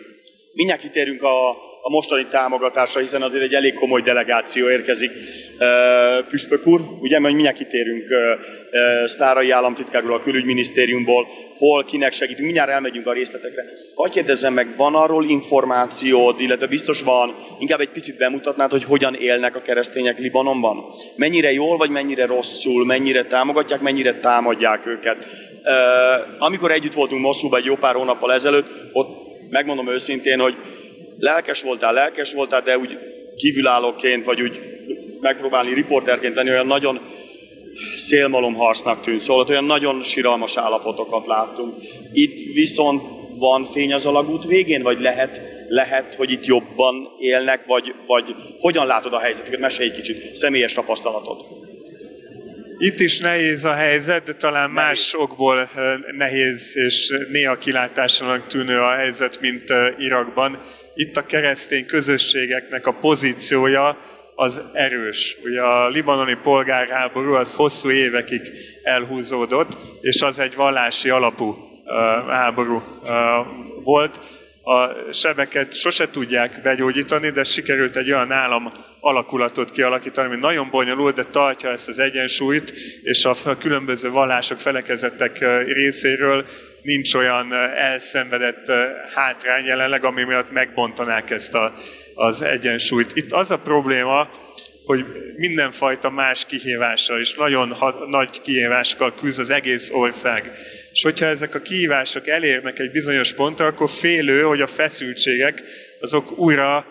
Mindjárt 0.53 0.81
kitérünk 0.81 1.23
a, 1.23 1.51
a 1.83 1.91
mostani 1.91 2.27
támogatásra, 2.31 3.01
hiszen 3.01 3.23
azért 3.23 3.45
egy 3.45 3.55
elég 3.55 3.75
komoly 3.75 4.03
delegáció 4.03 4.71
érkezik. 4.71 5.11
Püspök 6.29 6.67
úr, 6.67 6.81
ugye, 7.01 7.19
mert 7.19 7.35
mindjárt 7.35 7.57
kitérünk 7.57 8.09
Sztárai 9.05 9.51
államtitkárról, 9.51 10.15
a 10.15 10.19
külügyminisztériumból, 10.19 11.27
hol, 11.57 11.85
kinek 11.85 12.13
segítünk, 12.13 12.45
mindjárt 12.45 12.71
elmegyünk 12.71 13.07
a 13.07 13.13
részletekre. 13.13 13.65
Hogy 13.95 14.11
kérdezzem 14.11 14.55
meg, 14.55 14.77
van 14.77 14.95
arról 14.95 15.29
információd, 15.29 16.41
illetve 16.41 16.67
biztos 16.67 17.03
van, 17.03 17.35
inkább 17.59 17.81
egy 17.81 17.91
picit 17.91 18.17
bemutatnád, 18.17 18.71
hogy 18.71 18.85
hogyan 18.85 19.15
élnek 19.15 19.57
a 19.57 19.63
keresztények 19.63 20.19
Libanonban? 20.19 20.85
Mennyire 21.17 21.53
jól, 21.53 21.77
vagy 21.77 21.91
mennyire 21.91 22.27
rosszul, 22.27 22.85
mennyire 22.85 23.25
támogatják, 23.25 23.81
mennyire 23.81 24.15
támadják 24.15 24.87
őket? 24.87 25.27
Amikor 26.39 26.71
együtt 26.71 26.95
voltunk 26.95 27.23
Mosszúban 27.23 27.61
egy 27.61 27.67
jó 27.67 27.75
pár 27.75 27.95
hónappal 27.95 28.33
ezelőtt, 28.33 28.67
ott 28.93 29.29
megmondom 29.51 29.89
őszintén, 29.89 30.39
hogy 30.39 30.57
lelkes 31.21 31.63
voltál, 31.63 31.93
lelkes 31.93 32.33
voltál, 32.33 32.63
de 32.63 32.79
úgy 32.79 32.99
kívülállóként, 33.37 34.25
vagy 34.25 34.41
úgy 34.41 34.61
megpróbálni 35.21 35.75
riporterként 35.75 36.35
lenni, 36.35 36.51
olyan 36.51 36.67
nagyon 36.67 37.01
szélmalomharcnak 37.97 39.01
tűnt, 39.01 39.21
szóval 39.21 39.47
olyan 39.49 39.65
nagyon 39.65 40.03
siralmas 40.03 40.57
állapotokat 40.57 41.27
láttunk. 41.27 41.75
Itt 42.13 42.55
viszont 42.55 43.03
van 43.39 43.65
fény 43.65 43.93
az 43.93 44.07
alagút 44.07 44.45
végén, 44.45 44.83
vagy 44.83 45.01
lehet, 45.01 45.41
lehet 45.69 46.15
hogy 46.15 46.31
itt 46.31 46.47
jobban 46.47 47.09
élnek, 47.19 47.65
vagy, 47.67 47.95
vagy 48.07 48.35
hogyan 48.59 48.87
látod 48.87 49.15
a 49.15 49.19
helyzetüket? 49.19 49.61
Mesélj 49.61 49.89
egy 49.89 49.95
kicsit, 49.95 50.37
személyes 50.37 50.73
tapasztalatod. 50.73 51.41
Itt 52.79 53.01
is 53.01 53.19
nehéz 53.19 53.65
a 53.65 53.73
helyzet, 53.73 54.25
de 54.25 54.33
talán 54.33 54.71
nehéz. 54.71 54.89
más 54.89 55.15
okból 55.15 55.69
nehéz 56.17 56.73
és 56.75 57.13
néha 57.31 57.57
kilátásanak 57.57 58.47
tűnő 58.47 58.81
a 58.81 58.91
helyzet, 58.91 59.41
mint 59.41 59.65
Irakban. 59.99 60.61
Itt 60.95 61.17
a 61.17 61.27
keresztény 61.27 61.87
közösségeknek 61.87 62.87
a 62.87 62.93
pozíciója 62.93 63.99
az 64.35 64.63
erős. 64.73 65.37
Ugye 65.45 65.63
a 65.63 65.89
libanoni 65.89 66.35
polgárháború 66.43 67.35
az 67.35 67.55
hosszú 67.55 67.91
évekig 67.91 68.41
elhúzódott, 68.83 69.77
és 70.01 70.23
az 70.23 70.39
egy 70.39 70.55
vallási 70.55 71.11
alapú 71.11 71.57
háború 72.29 72.83
volt 73.85 74.19
a 74.63 75.13
sebeket 75.13 75.75
sose 75.75 76.11
tudják 76.11 76.61
begyógyítani, 76.63 77.31
de 77.31 77.45
sikerült 77.45 77.97
egy 77.97 78.13
olyan 78.13 78.33
állam 78.33 78.73
alakulatot 79.01 79.71
kialakítani, 79.71 80.27
ami 80.27 80.37
nagyon 80.37 80.71
bonyolult, 80.71 81.15
de 81.15 81.25
tartja 81.25 81.71
ezt 81.71 81.89
az 81.89 81.99
egyensúlyt, 81.99 82.73
és 83.03 83.25
a 83.25 83.57
különböző 83.59 84.11
vallások, 84.11 84.59
felekezetek 84.59 85.39
részéről 85.67 86.45
nincs 86.83 87.15
olyan 87.15 87.53
elszenvedett 87.77 88.73
hátrány 89.15 89.65
jelenleg, 89.65 90.05
ami 90.05 90.23
miatt 90.23 90.51
megbontanák 90.51 91.31
ezt 91.31 91.55
a, 91.55 91.73
az 92.15 92.43
egyensúlyt. 92.43 93.17
Itt 93.17 93.33
az 93.33 93.51
a 93.51 93.59
probléma, 93.59 94.31
hogy 94.85 95.05
mindenfajta 95.37 96.11
más 96.11 96.47
kihívással 96.47 97.19
és 97.19 97.35
nagyon 97.35 97.73
ha, 97.73 98.07
nagy 98.09 98.41
kihívásokkal 98.41 99.15
küzd 99.15 99.41
az 99.41 99.51
egész 99.51 99.91
ország. 99.91 100.51
És 100.93 101.03
hogyha 101.03 101.27
ezek 101.27 101.55
a 101.55 101.61
kihívások 101.61 102.27
elérnek 102.27 102.79
egy 102.79 102.91
bizonyos 102.91 103.33
pontra, 103.33 103.67
akkor 103.67 103.91
félő, 103.91 104.43
hogy 104.43 104.61
a 104.61 104.67
feszültségek 104.67 105.63
azok 106.01 106.39
újra 106.39 106.87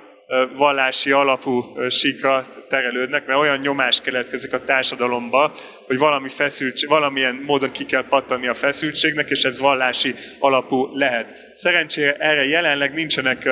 vallási 0.56 1.12
alapú 1.12 1.64
síkra 1.90 2.46
terelődnek, 2.68 3.26
mert 3.26 3.40
olyan 3.40 3.58
nyomás 3.58 4.02
keletkezik 4.02 4.54
a 4.54 4.64
társadalomba, 4.64 5.56
hogy 5.86 5.98
valami 5.98 6.30
feszültség, 6.30 6.90
valamilyen 6.90 7.36
módon 7.46 7.72
ki 7.72 7.86
kell 7.86 8.08
pattani 8.08 8.48
a 8.48 8.54
feszültségnek, 8.54 9.30
és 9.30 9.44
ez 9.44 9.60
vallási 9.60 10.16
alapú 10.40 10.96
lehet. 10.98 11.52
Szerencsére 11.54 12.14
erre 12.14 12.46
jelenleg 12.46 12.94
nincsenek 12.94 13.50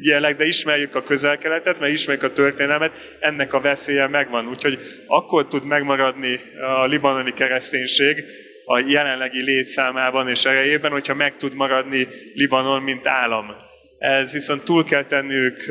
jelek, 0.00 0.36
de 0.36 0.46
ismerjük 0.46 0.94
a 0.94 1.02
közel-keletet, 1.02 1.80
mert 1.80 1.92
ismerjük 1.92 2.24
a 2.24 2.32
történelmet, 2.32 3.16
ennek 3.20 3.52
a 3.52 3.60
veszélye 3.60 4.06
megvan. 4.06 4.48
Úgyhogy 4.48 4.78
akkor 5.06 5.46
tud 5.46 5.64
megmaradni 5.64 6.40
a 6.60 6.84
libanoni 6.84 7.32
kereszténység, 7.32 8.24
a 8.64 8.78
jelenlegi 8.78 9.42
létszámában 9.42 10.28
és 10.28 10.44
erejében, 10.44 10.90
hogyha 10.90 11.14
meg 11.14 11.36
tud 11.36 11.54
maradni 11.54 12.08
Libanon, 12.34 12.82
mint 12.82 13.06
állam. 13.06 13.65
Ez 13.98 14.32
viszont 14.32 14.62
túl 14.62 14.84
kell 14.84 15.04
tenniük, 15.04 15.64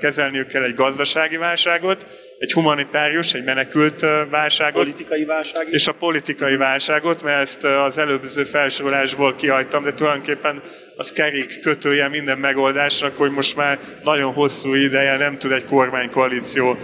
kezelniük 0.00 0.46
kell 0.46 0.62
egy 0.62 0.74
gazdasági 0.74 1.36
válságot, 1.36 2.06
egy 2.38 2.52
humanitárius, 2.52 3.34
egy 3.34 3.44
menekült 3.44 4.00
válságot. 4.30 4.82
Politikai 4.82 5.24
válság 5.24 5.68
is. 5.68 5.74
És 5.74 5.88
a 5.88 5.92
politikai 5.92 6.56
válságot, 6.56 7.22
mert 7.22 7.40
ezt 7.40 7.64
az 7.64 7.98
előző 7.98 8.44
felsorolásból 8.44 9.34
kihagytam, 9.34 9.82
de 9.82 9.94
tulajdonképpen 9.94 10.62
az 11.00 11.12
kerék 11.12 11.60
kötője 11.60 12.08
minden 12.08 12.38
megoldásnak, 12.38 13.16
hogy 13.16 13.30
most 13.30 13.56
már 13.56 13.78
nagyon 14.02 14.32
hosszú 14.32 14.74
ideje 14.74 15.16
nem 15.16 15.36
tud 15.36 15.52
egy 15.52 15.64
kormánykoalíció 15.64 16.76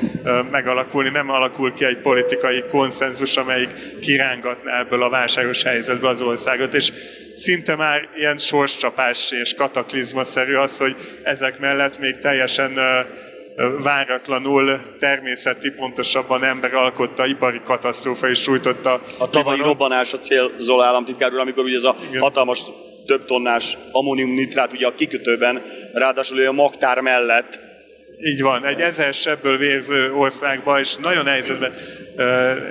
megalakulni, 0.50 1.08
nem 1.08 1.30
alakul 1.30 1.72
ki 1.72 1.84
egy 1.84 1.96
politikai 1.96 2.64
konszenzus, 2.70 3.36
amelyik 3.36 3.98
kirángatná 4.00 4.78
ebből 4.78 5.02
a 5.02 5.08
válságos 5.08 5.62
helyzetből 5.62 6.10
az 6.10 6.22
országot. 6.22 6.74
És 6.74 6.92
szinte 7.34 7.74
már 7.74 8.08
ilyen 8.16 8.36
sorscsapás 8.36 9.30
és 9.30 9.54
kataklizmaszerű 9.54 10.54
az, 10.54 10.78
hogy 10.78 10.96
ezek 11.22 11.58
mellett 11.58 11.98
még 11.98 12.18
teljesen 12.18 12.78
váratlanul 13.82 14.80
természeti, 14.98 15.70
pontosabban 15.70 16.44
ember 16.44 16.74
alkotta, 16.74 17.26
ipari 17.26 17.60
katasztrófa 17.64 18.28
is 18.28 18.38
sújtotta. 18.38 19.00
A 19.18 19.30
tavalyi 19.30 19.60
robbanás 19.60 20.12
a 20.12 20.18
célzol 20.18 20.82
államtitkár 20.82 21.32
úr, 21.32 21.38
amikor 21.38 21.64
ugye 21.64 21.76
ez 21.76 21.84
a 21.84 21.94
Igen. 22.08 22.20
hatalmas 22.20 22.66
több 23.06 23.24
tonnás 23.24 23.78
ammóniumnitrát 23.92 24.72
ugye 24.72 24.86
a 24.86 24.94
kikötőben, 24.94 25.62
ráadásul 25.92 26.46
a 26.46 26.52
magtár 26.52 27.00
mellett. 27.00 27.60
Így 28.20 28.42
van, 28.42 28.66
egy 28.66 28.80
ezer 28.80 29.14
sebből 29.14 29.56
vérző 29.56 30.12
országban, 30.12 30.78
és 30.78 30.96
nagyon 30.96 31.26
helyzetben, 31.26 31.72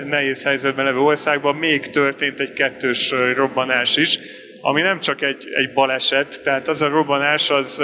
nehéz 0.06 0.44
helyzetben 0.44 0.86
levő 0.86 1.00
országban 1.00 1.56
még 1.56 1.88
történt 1.88 2.40
egy 2.40 2.54
kettős 2.54 3.14
robbanás 3.36 3.98
is, 3.98 4.20
ami 4.62 4.82
nem 4.82 5.00
csak 5.00 5.22
egy, 5.22 5.48
egy 5.52 5.74
baleset, 5.74 6.42
tehát 6.44 6.68
az 6.68 6.82
a 6.82 6.88
robbanás 6.88 7.50
az 7.50 7.84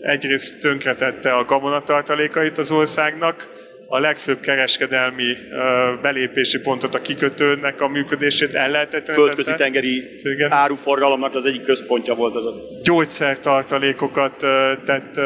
egyrészt 0.00 0.60
tönkretette 0.60 1.32
a 1.32 1.44
gabonatartalékait 1.44 2.58
az 2.58 2.70
országnak, 2.70 3.48
a 3.94 3.98
legfőbb 3.98 4.40
kereskedelmi 4.40 5.36
belépési 6.02 6.58
pontot, 6.58 6.94
a 6.94 7.00
kikötőnek 7.00 7.80
a 7.80 7.88
működését 7.88 8.54
ellehetetlenítette. 8.54 9.20
Földközi 9.20 9.54
tengeri 9.54 10.16
Igen. 10.22 10.52
áruforgalomnak 10.52 11.34
az 11.34 11.46
egyik 11.46 11.62
központja 11.62 12.14
volt 12.14 12.34
az 12.34 12.46
a... 12.46 12.52
Gyógyszertartalékokat 12.82 14.36
tett 14.84 15.20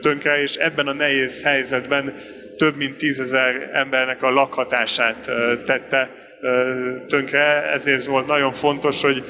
tönkre, 0.00 0.42
és 0.42 0.54
ebben 0.54 0.86
a 0.86 0.92
nehéz 0.92 1.42
helyzetben 1.42 2.14
több 2.56 2.76
mint 2.76 2.96
tízezer 2.96 3.70
embernek 3.72 4.22
a 4.22 4.30
lakhatását 4.30 5.30
tette 5.64 6.10
tönkre, 7.06 7.70
ezért 7.72 8.04
volt 8.04 8.26
nagyon 8.26 8.52
fontos, 8.52 9.02
hogy 9.02 9.24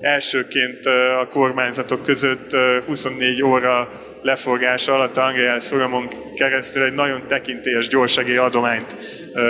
elsőként 0.00 0.86
a 1.20 1.28
kormányzatok 1.30 2.02
között 2.02 2.56
24 2.86 3.42
óra 3.42 4.03
leforgása 4.24 4.94
alatt 4.94 5.16
Angel 5.16 5.58
Szoramon 5.58 6.08
keresztül 6.34 6.82
egy 6.82 6.94
nagyon 6.94 7.26
tekintélyes 7.26 7.88
gyorsegély 7.88 8.36
adományt 8.36 8.96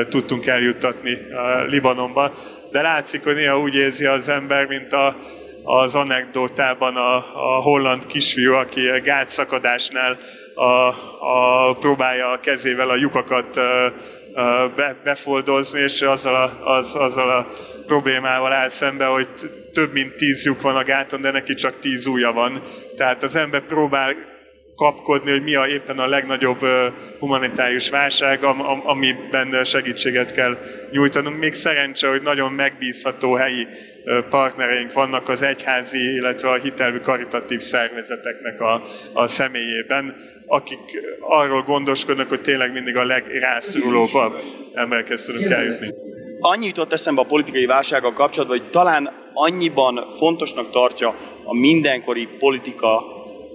tudtunk 0.09 0.47
eljuttatni 0.47 1.19
Libanonba. 1.66 2.35
De 2.71 2.83
látszik, 2.83 3.25
hogy 3.25 3.35
néha 3.35 3.59
úgy 3.59 3.75
érzi 3.75 4.04
az 4.04 4.28
ember, 4.28 4.66
mint 4.66 4.93
a, 4.93 5.16
az 5.62 5.95
anekdotában 5.95 6.97
a, 6.97 7.16
a 7.16 7.61
holland 7.62 8.07
kisfiú, 8.07 8.52
aki 8.52 8.81
gátszakadásnál 9.02 10.19
a, 10.54 10.64
a, 10.64 11.76
próbálja 11.78 12.31
a 12.31 12.40
kezével 12.40 12.90
a 12.90 12.97
lyukakat 12.97 13.61
be, 14.76 14.97
befoldozni, 15.04 15.81
és 15.81 16.02
azzal 16.02 16.35
a, 16.35 16.76
az, 16.76 16.97
azzal 16.97 17.31
a 17.31 17.47
problémával 17.87 18.52
áll 18.52 18.69
szembe, 18.69 19.04
hogy 19.04 19.28
több 19.73 19.93
mint 19.93 20.14
tíz 20.14 20.45
lyuk 20.45 20.62
van 20.62 20.76
a 20.76 20.83
gáton, 20.83 21.21
de 21.21 21.31
neki 21.31 21.54
csak 21.54 21.78
tíz 21.78 22.07
ujja 22.07 22.33
van. 22.33 22.62
Tehát 22.97 23.23
az 23.23 23.37
ember 23.37 23.61
próbál 23.61 24.33
kapkodni, 24.76 25.31
hogy 25.31 25.43
mi 25.43 25.54
a 25.54 25.66
éppen 25.66 25.99
a 25.99 26.07
legnagyobb 26.07 26.59
humanitárius 27.19 27.90
válság, 27.90 28.45
amiben 28.85 29.64
segítséget 29.64 30.33
kell 30.33 30.59
nyújtanunk. 30.90 31.38
Még 31.38 31.52
szerencse, 31.52 32.09
hogy 32.09 32.23
nagyon 32.23 32.52
megbízható 32.52 33.35
helyi 33.35 33.66
partnereink 34.31 34.93
vannak 34.93 35.28
az 35.28 35.43
egyházi, 35.43 36.14
illetve 36.14 36.50
a 36.50 36.54
hitelvű 36.54 36.99
karitatív 36.99 37.60
szervezeteknek 37.60 38.60
a, 38.60 38.82
a 39.13 39.26
személyében, 39.26 40.32
akik 40.47 40.80
arról 41.21 41.63
gondoskodnak, 41.63 42.28
hogy 42.28 42.41
tényleg 42.41 42.73
mindig 42.73 42.97
a 42.97 43.04
legrászorulóbb 43.04 44.10
emberekhez 44.75 45.25
tudunk 45.25 45.50
eljutni. 45.50 45.95
Annyi 46.41 46.67
jutott 46.67 46.93
eszembe 46.93 47.21
a 47.21 47.25
politikai 47.25 47.67
válsággal 47.67 48.13
kapcsolatban, 48.13 48.58
hogy 48.58 48.71
talán 48.71 49.13
annyiban 49.34 50.08
fontosnak 50.19 50.71
tartja 50.71 51.15
a 51.45 51.54
mindenkori 51.54 52.28
politika 52.39 53.14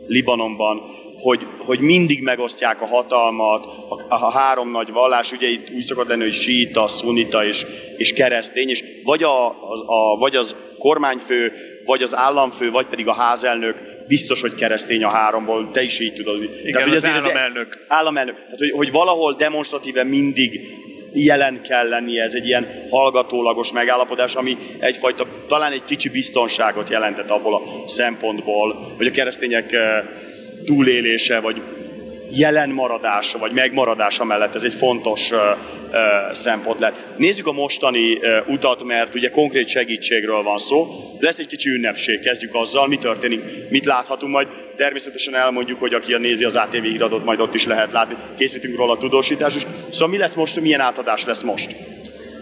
Libanonban, 0.09 0.81
hogy, 1.15 1.47
hogy 1.59 1.79
mindig 1.79 2.21
megosztják 2.21 2.81
a 2.81 2.85
hatalmat, 2.85 3.65
a, 4.09 4.15
a 4.15 4.31
három 4.31 4.71
nagy 4.71 4.91
vallás, 4.91 5.31
ugye 5.31 5.47
itt 5.47 5.69
úgy 5.75 5.83
szokott 5.83 6.07
lenni, 6.07 6.23
hogy 6.23 6.33
síita, 6.33 6.87
szunita 6.87 7.45
és, 7.45 7.65
és 7.97 8.13
keresztény, 8.13 8.69
és 8.69 8.83
vagy, 9.03 9.23
a, 9.23 9.47
a, 9.47 9.73
a, 9.85 10.17
vagy 10.17 10.35
az 10.35 10.55
kormányfő, 10.77 11.51
vagy 11.85 12.01
az 12.01 12.15
államfő, 12.15 12.71
vagy 12.71 12.85
pedig 12.85 13.07
a 13.07 13.13
házelnök 13.13 13.81
biztos, 14.07 14.41
hogy 14.41 14.55
keresztény 14.55 15.03
a 15.03 15.09
háromból, 15.09 15.71
te 15.71 15.81
is 15.81 15.99
így 15.99 16.13
tudod. 16.13 16.41
Igen, 16.41 16.71
Tehát, 16.71 16.87
hogy 16.87 16.95
az 16.95 17.05
államelnök. 17.05 17.85
Államelnök. 17.87 18.35
Tehát, 18.35 18.59
hogy, 18.59 18.71
hogy 18.71 18.91
valahol 18.91 19.33
demonstratíve 19.33 20.03
mindig 20.03 20.61
jelen 21.13 21.61
kell 21.61 21.89
lennie, 21.89 22.23
ez 22.23 22.33
egy 22.33 22.47
ilyen 22.47 22.67
hallgatólagos 22.89 23.71
megállapodás, 23.71 24.35
ami 24.35 24.57
egyfajta, 24.79 25.27
talán 25.47 25.71
egy 25.71 25.83
kicsi 25.83 26.09
biztonságot 26.09 26.89
jelentett 26.89 27.29
abból 27.29 27.55
a 27.55 27.87
szempontból, 27.87 28.93
hogy 28.97 29.07
a 29.07 29.11
keresztények 29.11 29.71
eh, 29.71 30.03
túlélése, 30.65 31.39
vagy 31.39 31.61
jelen 32.31 32.69
maradása, 32.69 33.37
vagy 33.37 33.51
megmaradása 33.51 34.23
mellett 34.23 34.55
ez 34.55 34.63
egy 34.63 34.73
fontos 34.73 35.29
szempont 36.31 36.79
lett. 36.79 36.97
Nézzük 37.17 37.47
a 37.47 37.51
mostani 37.51 38.19
utat, 38.47 38.83
mert 38.83 39.15
ugye 39.15 39.29
konkrét 39.29 39.67
segítségről 39.67 40.43
van 40.43 40.57
szó. 40.57 40.87
Lesz 41.19 41.39
egy 41.39 41.47
kicsi 41.47 41.69
ünnepség, 41.69 42.19
kezdjük 42.19 42.53
azzal, 42.53 42.87
mi 42.87 42.97
történik, 42.97 43.41
mit 43.69 43.85
láthatunk 43.85 44.33
majd. 44.33 44.47
Természetesen 44.75 45.35
elmondjuk, 45.35 45.79
hogy 45.79 45.93
aki 45.93 46.17
nézi 46.17 46.45
az 46.45 46.55
ATV 46.55 46.83
híradót, 46.83 47.25
majd 47.25 47.39
ott 47.39 47.53
is 47.53 47.65
lehet 47.65 47.91
látni. 47.91 48.15
Készítünk 48.37 48.77
róla 48.77 48.91
a 48.91 48.97
tudósítás 48.97 49.55
is. 49.55 49.61
Szóval 49.89 50.07
mi 50.07 50.17
lesz 50.17 50.35
most, 50.35 50.61
milyen 50.61 50.79
átadás 50.79 51.25
lesz 51.25 51.43
most? 51.43 51.75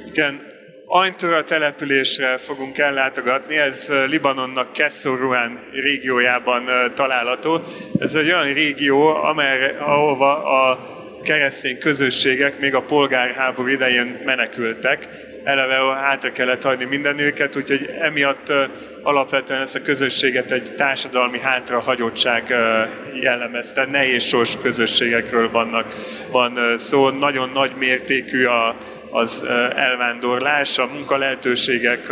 Igen, 0.07 0.55
Ajntora 0.89 1.43
településre 1.43 2.37
fogunk 2.37 2.77
ellátogatni, 2.77 3.57
ez 3.57 3.93
Libanonnak 4.05 4.73
Kessoruán 4.73 5.59
régiójában 5.71 6.69
található. 6.93 7.61
Ez 7.99 8.15
egy 8.15 8.25
olyan 8.25 8.53
régió, 8.53 9.07
amely, 9.07 9.75
ahova 9.79 10.43
a 10.43 10.79
keresztény 11.23 11.79
közösségek 11.79 12.59
még 12.59 12.75
a 12.75 12.81
polgárháború 12.81 13.67
idején 13.67 14.21
menekültek. 14.25 15.07
Eleve 15.43 15.75
hátra 15.95 16.31
kellett 16.31 16.63
hagyni 16.63 16.85
minden 16.85 17.19
őket, 17.19 17.55
úgyhogy 17.55 17.89
emiatt 18.01 18.53
alapvetően 19.03 19.61
ezt 19.61 19.75
a 19.75 19.81
közösséget 19.81 20.51
egy 20.51 20.73
társadalmi 20.75 21.39
hátrahagyottság 21.39 22.55
jellemezte. 23.21 23.85
Nehéz 23.85 24.23
sorsú 24.23 24.59
közösségekről 24.59 25.51
vannak, 25.51 25.93
van 26.31 26.77
szó, 26.77 27.09
nagyon 27.09 27.49
nagy 27.53 27.71
mértékű 27.77 28.45
a 28.45 28.75
az 29.17 29.45
elvándorlás, 29.75 30.77
a 30.77 30.87
munkalehetőségek 30.93 32.11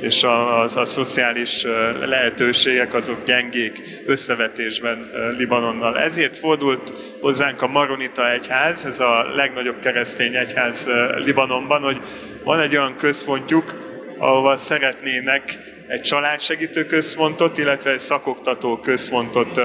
és 0.00 0.22
a, 0.22 0.62
a, 0.62 0.68
a 0.74 0.84
szociális 0.84 1.62
lehetőségek 2.04 2.94
azok 2.94 3.22
gyengék 3.24 4.02
összevetésben 4.06 5.10
Libanonnal. 5.38 5.98
Ezért 5.98 6.36
fordult 6.36 6.92
hozzánk 7.20 7.62
a 7.62 7.66
Maronita 7.66 8.30
egyház, 8.30 8.86
ez 8.86 9.00
a 9.00 9.34
legnagyobb 9.34 9.78
keresztény 9.78 10.34
egyház 10.34 10.90
Libanonban, 11.16 11.82
hogy 11.82 12.00
van 12.44 12.60
egy 12.60 12.76
olyan 12.76 12.96
központjuk, 12.96 13.74
ahova 14.18 14.56
szeretnének 14.56 15.58
egy 15.86 16.00
családsegítő 16.00 16.84
központot, 16.84 17.58
illetve 17.58 17.90
egy 17.90 17.98
szakoktató 17.98 18.76
központot 18.76 19.60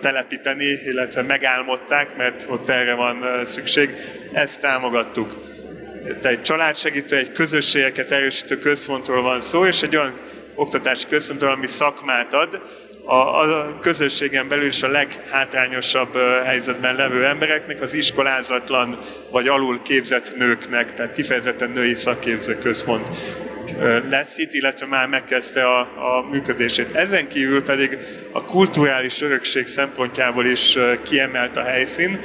telepíteni, 0.00 0.64
illetve 0.64 1.22
megálmodták, 1.22 2.16
mert 2.16 2.46
ott 2.48 2.68
erre 2.68 2.94
van 2.94 3.44
szükség. 3.44 3.90
Ezt 4.32 4.60
támogattuk. 4.60 5.36
De 6.20 6.28
egy 6.28 6.42
családsegítő, 6.42 7.16
egy 7.16 7.32
közösségeket 7.32 8.10
erősítő 8.10 8.58
központról 8.58 9.22
van 9.22 9.40
szó, 9.40 9.66
és 9.66 9.82
egy 9.82 9.96
olyan 9.96 10.14
oktatási 10.54 11.06
központról, 11.08 11.50
ami 11.50 11.66
szakmát 11.66 12.34
ad, 12.34 12.62
a, 13.04 13.40
a 13.40 13.78
közösségen 13.78 14.48
belül 14.48 14.66
is 14.66 14.82
a 14.82 14.88
leghátrányosabb 14.88 16.16
helyzetben 16.44 16.94
levő 16.94 17.24
embereknek, 17.24 17.80
az 17.80 17.94
iskolázatlan 17.94 18.98
vagy 19.30 19.48
alul 19.48 19.82
képzett 19.82 20.36
nőknek, 20.36 20.94
tehát 20.94 21.12
kifejezetten 21.12 21.70
női 21.70 21.94
szakképző 21.94 22.58
központ 22.58 23.08
lesz 24.10 24.38
itt, 24.38 24.52
illetve 24.52 24.86
már 24.86 25.08
megkezdte 25.08 25.64
a, 25.66 25.80
a 25.80 26.28
működését. 26.30 26.94
Ezen 26.94 27.28
kívül 27.28 27.62
pedig 27.62 27.98
a 28.32 28.44
kulturális 28.44 29.20
örökség 29.20 29.66
szempontjából 29.66 30.46
is 30.46 30.78
kiemelt 31.02 31.56
a 31.56 31.62
helyszín, 31.62 32.20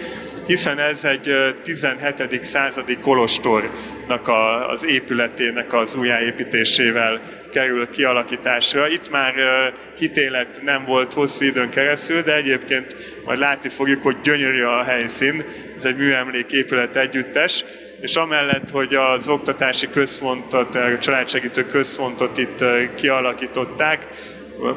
hiszen 0.45 0.79
ez 0.79 1.05
egy 1.05 1.55
17. 1.63 2.43
századi 2.43 2.97
kolostornak 2.97 4.27
a, 4.27 4.69
az 4.69 4.87
épületének 4.87 5.73
az 5.73 5.95
újjáépítésével 5.95 7.21
kerül 7.51 7.89
kialakításra. 7.89 8.87
Itt 8.87 9.09
már 9.09 9.33
hitélet 9.97 10.61
nem 10.61 10.85
volt 10.85 11.13
hosszú 11.13 11.45
időn 11.45 11.69
keresztül, 11.69 12.21
de 12.21 12.35
egyébként 12.35 12.95
majd 13.25 13.39
látni 13.39 13.69
fogjuk, 13.69 14.01
hogy 14.01 14.15
gyönyörű 14.23 14.63
a 14.63 14.83
helyszín. 14.83 15.43
Ez 15.75 15.85
egy 15.85 15.97
műemléképület 15.97 16.95
együttes, 16.95 17.65
és 18.03 18.15
amellett, 18.15 18.69
hogy 18.69 18.95
az 18.95 19.27
oktatási 19.27 19.89
központot, 19.89 20.75
a 20.75 20.97
családsegítő 20.97 21.65
központot 21.65 22.37
itt 22.37 22.63
kialakították, 22.95 24.07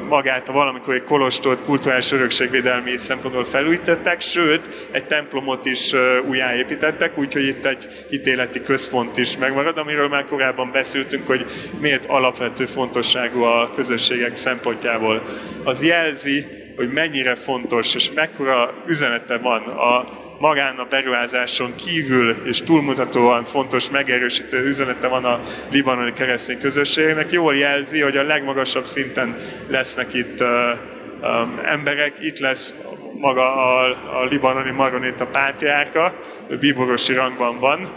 magát 0.09 0.49
a 0.49 0.51
valamikori 0.51 1.01
kolostort 1.01 1.63
kulturális 1.63 2.11
örökségvédelmi 2.11 2.97
szempontból 2.97 3.43
felújították, 3.43 4.21
sőt, 4.21 4.87
egy 4.91 5.05
templomot 5.05 5.65
is 5.65 5.93
újjáépítettek, 6.27 7.17
úgyhogy 7.17 7.47
itt 7.47 7.65
egy 7.65 7.87
hitéleti 8.09 8.61
központ 8.61 9.17
is 9.17 9.37
megmarad, 9.37 9.77
amiről 9.77 10.07
már 10.07 10.25
korábban 10.25 10.71
beszéltünk, 10.71 11.27
hogy 11.27 11.45
miért 11.79 12.05
alapvető 12.05 12.65
fontosságú 12.65 13.41
a 13.41 13.69
közösségek 13.75 14.35
szempontjából. 14.35 15.23
Az 15.63 15.83
jelzi, 15.83 16.45
hogy 16.75 16.91
mennyire 16.91 17.35
fontos 17.35 17.95
és 17.95 18.11
mekkora 18.11 18.83
üzenete 18.85 19.37
van 19.37 19.61
a 19.61 20.25
magán 20.39 20.75
a 20.77 20.85
beruházáson 20.89 21.75
kívül 21.75 22.29
és 22.45 22.61
túlmutatóan 22.61 23.45
fontos 23.45 23.89
megerősítő 23.89 24.65
üzenete 24.65 25.07
van 25.07 25.25
a 25.25 25.39
libanoni 25.71 26.13
keresztény 26.13 26.59
közösségnek. 26.59 27.31
Jól 27.31 27.55
jelzi, 27.55 28.01
hogy 28.01 28.17
a 28.17 28.23
legmagasabb 28.23 28.85
szinten 28.85 29.35
lesznek 29.67 30.13
itt 30.13 30.43
emberek, 31.65 32.13
itt 32.19 32.39
lesz 32.39 32.73
maga 33.19 33.55
a, 33.55 33.89
a 34.19 34.23
libanoni 34.23 34.71
maronita 34.71 35.25
pátriárka, 35.27 36.13
ő 36.47 36.57
bíborosi 36.57 37.13
rangban 37.13 37.59
van, 37.59 37.89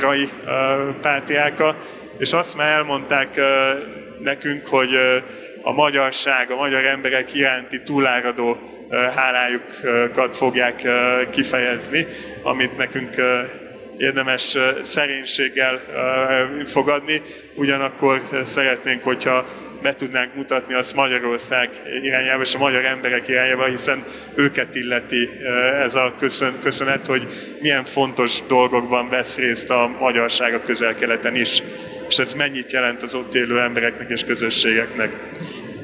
Rai 0.00 0.28
pátriárka, 1.00 1.76
és 2.18 2.32
azt 2.32 2.56
már 2.56 2.68
elmondták 2.68 3.40
nekünk, 4.22 4.66
hogy 4.66 4.90
a 5.62 5.72
magyarság, 5.72 6.50
a 6.50 6.56
magyar 6.56 6.84
emberek 6.84 7.34
iránti 7.34 7.82
túláradó 7.82 8.77
hálájukat 8.90 10.36
fogják 10.36 10.82
kifejezni, 11.30 12.06
amit 12.42 12.76
nekünk 12.76 13.14
érdemes 13.96 14.56
szerénységgel 14.82 15.80
fogadni. 16.64 17.22
Ugyanakkor 17.54 18.20
szeretnénk, 18.42 19.02
hogyha 19.02 19.46
be 19.82 19.94
tudnánk 19.94 20.34
mutatni 20.34 20.74
azt 20.74 20.94
Magyarország 20.94 21.70
irányába 22.02 22.42
és 22.42 22.54
a 22.54 22.58
magyar 22.58 22.84
emberek 22.84 23.28
irányába, 23.28 23.64
hiszen 23.64 24.04
őket 24.34 24.74
illeti 24.74 25.28
ez 25.82 25.94
a 25.94 26.14
köszön, 26.18 26.58
köszönet, 26.62 27.06
hogy 27.06 27.26
milyen 27.60 27.84
fontos 27.84 28.42
dolgokban 28.46 29.08
vesz 29.08 29.36
részt 29.36 29.70
a 29.70 29.90
magyarság 30.00 30.54
a 30.54 30.62
közel-keleten 30.62 31.36
is. 31.36 31.62
És 32.08 32.18
ez 32.18 32.34
mennyit 32.34 32.72
jelent 32.72 33.02
az 33.02 33.14
ott 33.14 33.34
élő 33.34 33.60
embereknek 33.60 34.10
és 34.10 34.24
közösségeknek? 34.24 35.12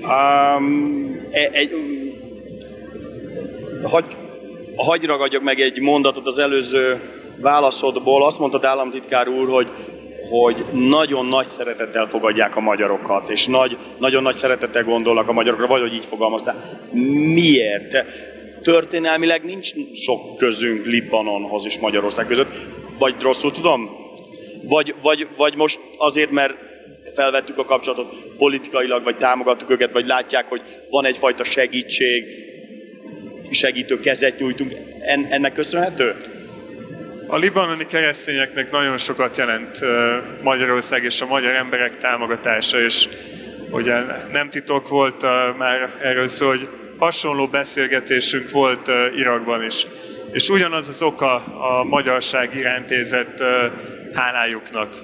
Um, 0.01 1.29
egy, 1.31 1.73
hagy, 3.89 4.17
hagy 4.77 5.05
ragadjak 5.05 5.43
meg 5.43 5.61
egy 5.61 5.81
mondatot 5.81 6.27
az 6.27 6.39
előző 6.39 7.01
válaszodból. 7.41 8.25
Azt 8.25 8.39
mondta 8.39 8.69
államtitkár 8.69 9.29
úr, 9.29 9.49
hogy 9.49 9.71
hogy 10.31 10.65
nagyon 10.73 11.27
nagy 11.27 11.47
szeretettel 11.47 12.07
fogadják 12.07 12.57
a 12.57 12.61
magyarokat, 12.61 13.31
és 13.31 13.47
nagy, 13.47 13.77
nagyon 13.99 14.23
nagy 14.23 14.35
szeretettel 14.35 14.85
gondolnak 14.85 15.29
a 15.29 15.33
magyarokra, 15.33 15.67
vagy 15.67 15.81
hogy 15.81 15.95
így 15.95 16.05
fogalmaztál. 16.05 16.57
Miért? 17.33 18.05
Történelmileg 18.63 19.45
nincs 19.45 19.73
sok 19.95 20.37
közünk 20.37 20.87
Libanonhoz 20.87 21.67
és 21.67 21.79
Magyarország 21.79 22.27
között, 22.27 22.53
vagy 22.99 23.15
rosszul 23.21 23.53
tudom? 23.53 23.91
Vagy, 24.63 24.95
vagy, 25.03 25.27
vagy 25.37 25.55
most 25.57 25.81
azért, 25.97 26.31
mert 26.31 26.55
felvettük 27.15 27.59
a 27.59 27.65
kapcsolatot 27.65 28.15
politikailag, 28.39 29.05
vagy 29.05 29.17
támogattuk 29.17 29.71
őket, 29.71 29.93
vagy 29.93 30.07
látják, 30.07 30.49
hogy 30.49 30.63
van 30.91 31.05
egyfajta 31.05 31.45
segítség, 31.45 32.25
segítő 33.55 34.01
kezet 34.01 34.39
nyújtunk. 34.39 34.73
En, 35.01 35.27
ennek 35.31 35.53
köszönhető? 35.53 36.15
A 37.27 37.37
libanoni 37.37 37.87
keresztényeknek 37.87 38.71
nagyon 38.71 38.99
sokat 38.99 39.37
jelent 39.37 39.81
Magyarország 40.43 41.05
és 41.05 41.21
a 41.21 41.27
magyar 41.27 41.55
emberek 41.55 41.97
támogatása, 41.97 42.81
és 42.81 43.09
ugye 43.71 43.95
nem 44.33 44.51
titok 44.51 44.89
volt 44.89 45.23
már 45.59 45.91
erről 46.03 46.29
szó, 46.29 46.47
hogy 46.47 46.69
hasonló 46.99 47.47
beszélgetésünk 47.47 48.51
volt 48.51 48.91
Irakban 49.17 49.65
is. 49.65 49.87
És 50.33 50.49
ugyanaz 50.49 50.89
az 50.89 51.03
oka 51.03 51.35
a 51.45 51.85
magyarság 51.85 52.55
iránt 52.55 52.91
érzett 52.91 53.43
hálájuknak, 54.15 54.95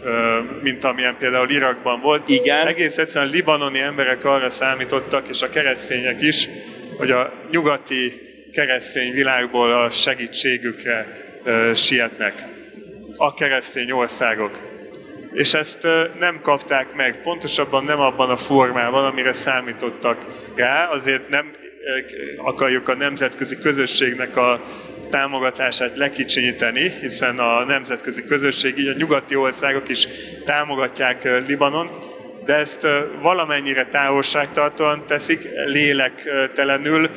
mint 0.63 0.85
amilyen 0.85 1.17
például 1.17 1.51
Irakban 1.51 2.01
volt. 2.01 2.29
Igen. 2.29 2.67
Egész 2.67 2.99
egyszerűen 2.99 3.31
libanoni 3.31 3.79
emberek 3.79 4.25
arra 4.25 4.51
számítottak, 4.51 5.29
és 5.29 5.43
a 5.43 5.49
keresztények 5.49 6.21
is, 6.21 6.49
hogy 6.97 7.11
a 7.11 7.33
nyugati 7.51 8.30
keresztény 8.53 9.13
világból 9.13 9.73
a 9.73 9.91
segítségükre 9.91 11.07
sietnek. 11.75 12.35
A 13.17 13.35
keresztény 13.35 13.91
országok. 13.91 14.69
És 15.33 15.55
ezt 15.55 15.89
nem 16.19 16.41
kapták 16.43 16.95
meg, 16.95 17.23
pontosabban 17.23 17.85
nem 17.85 18.01
abban 18.01 18.31
a 18.31 18.37
formában, 18.37 19.05
amire 19.05 19.33
számítottak 19.33 20.27
rá, 20.55 20.89
azért 20.89 21.29
nem 21.29 21.51
akarjuk 22.37 22.89
a 22.89 22.95
nemzetközi 22.95 23.59
közösségnek 23.59 24.37
a 24.37 24.65
támogatását 25.11 25.97
lekicsinyíteni, 25.97 26.93
hiszen 27.01 27.39
a 27.39 27.65
nemzetközi 27.65 28.25
közösség, 28.25 28.79
így 28.79 28.89
a 28.89 28.93
nyugati 28.97 29.37
országok 29.37 29.89
is 29.89 30.09
támogatják 30.45 31.47
Libanont, 31.47 31.91
de 32.45 32.55
ezt 32.55 32.87
valamennyire 33.23 33.87
távolságtartóan 33.87 35.07
teszik, 35.07 35.49
lélektelenül, 35.67 37.11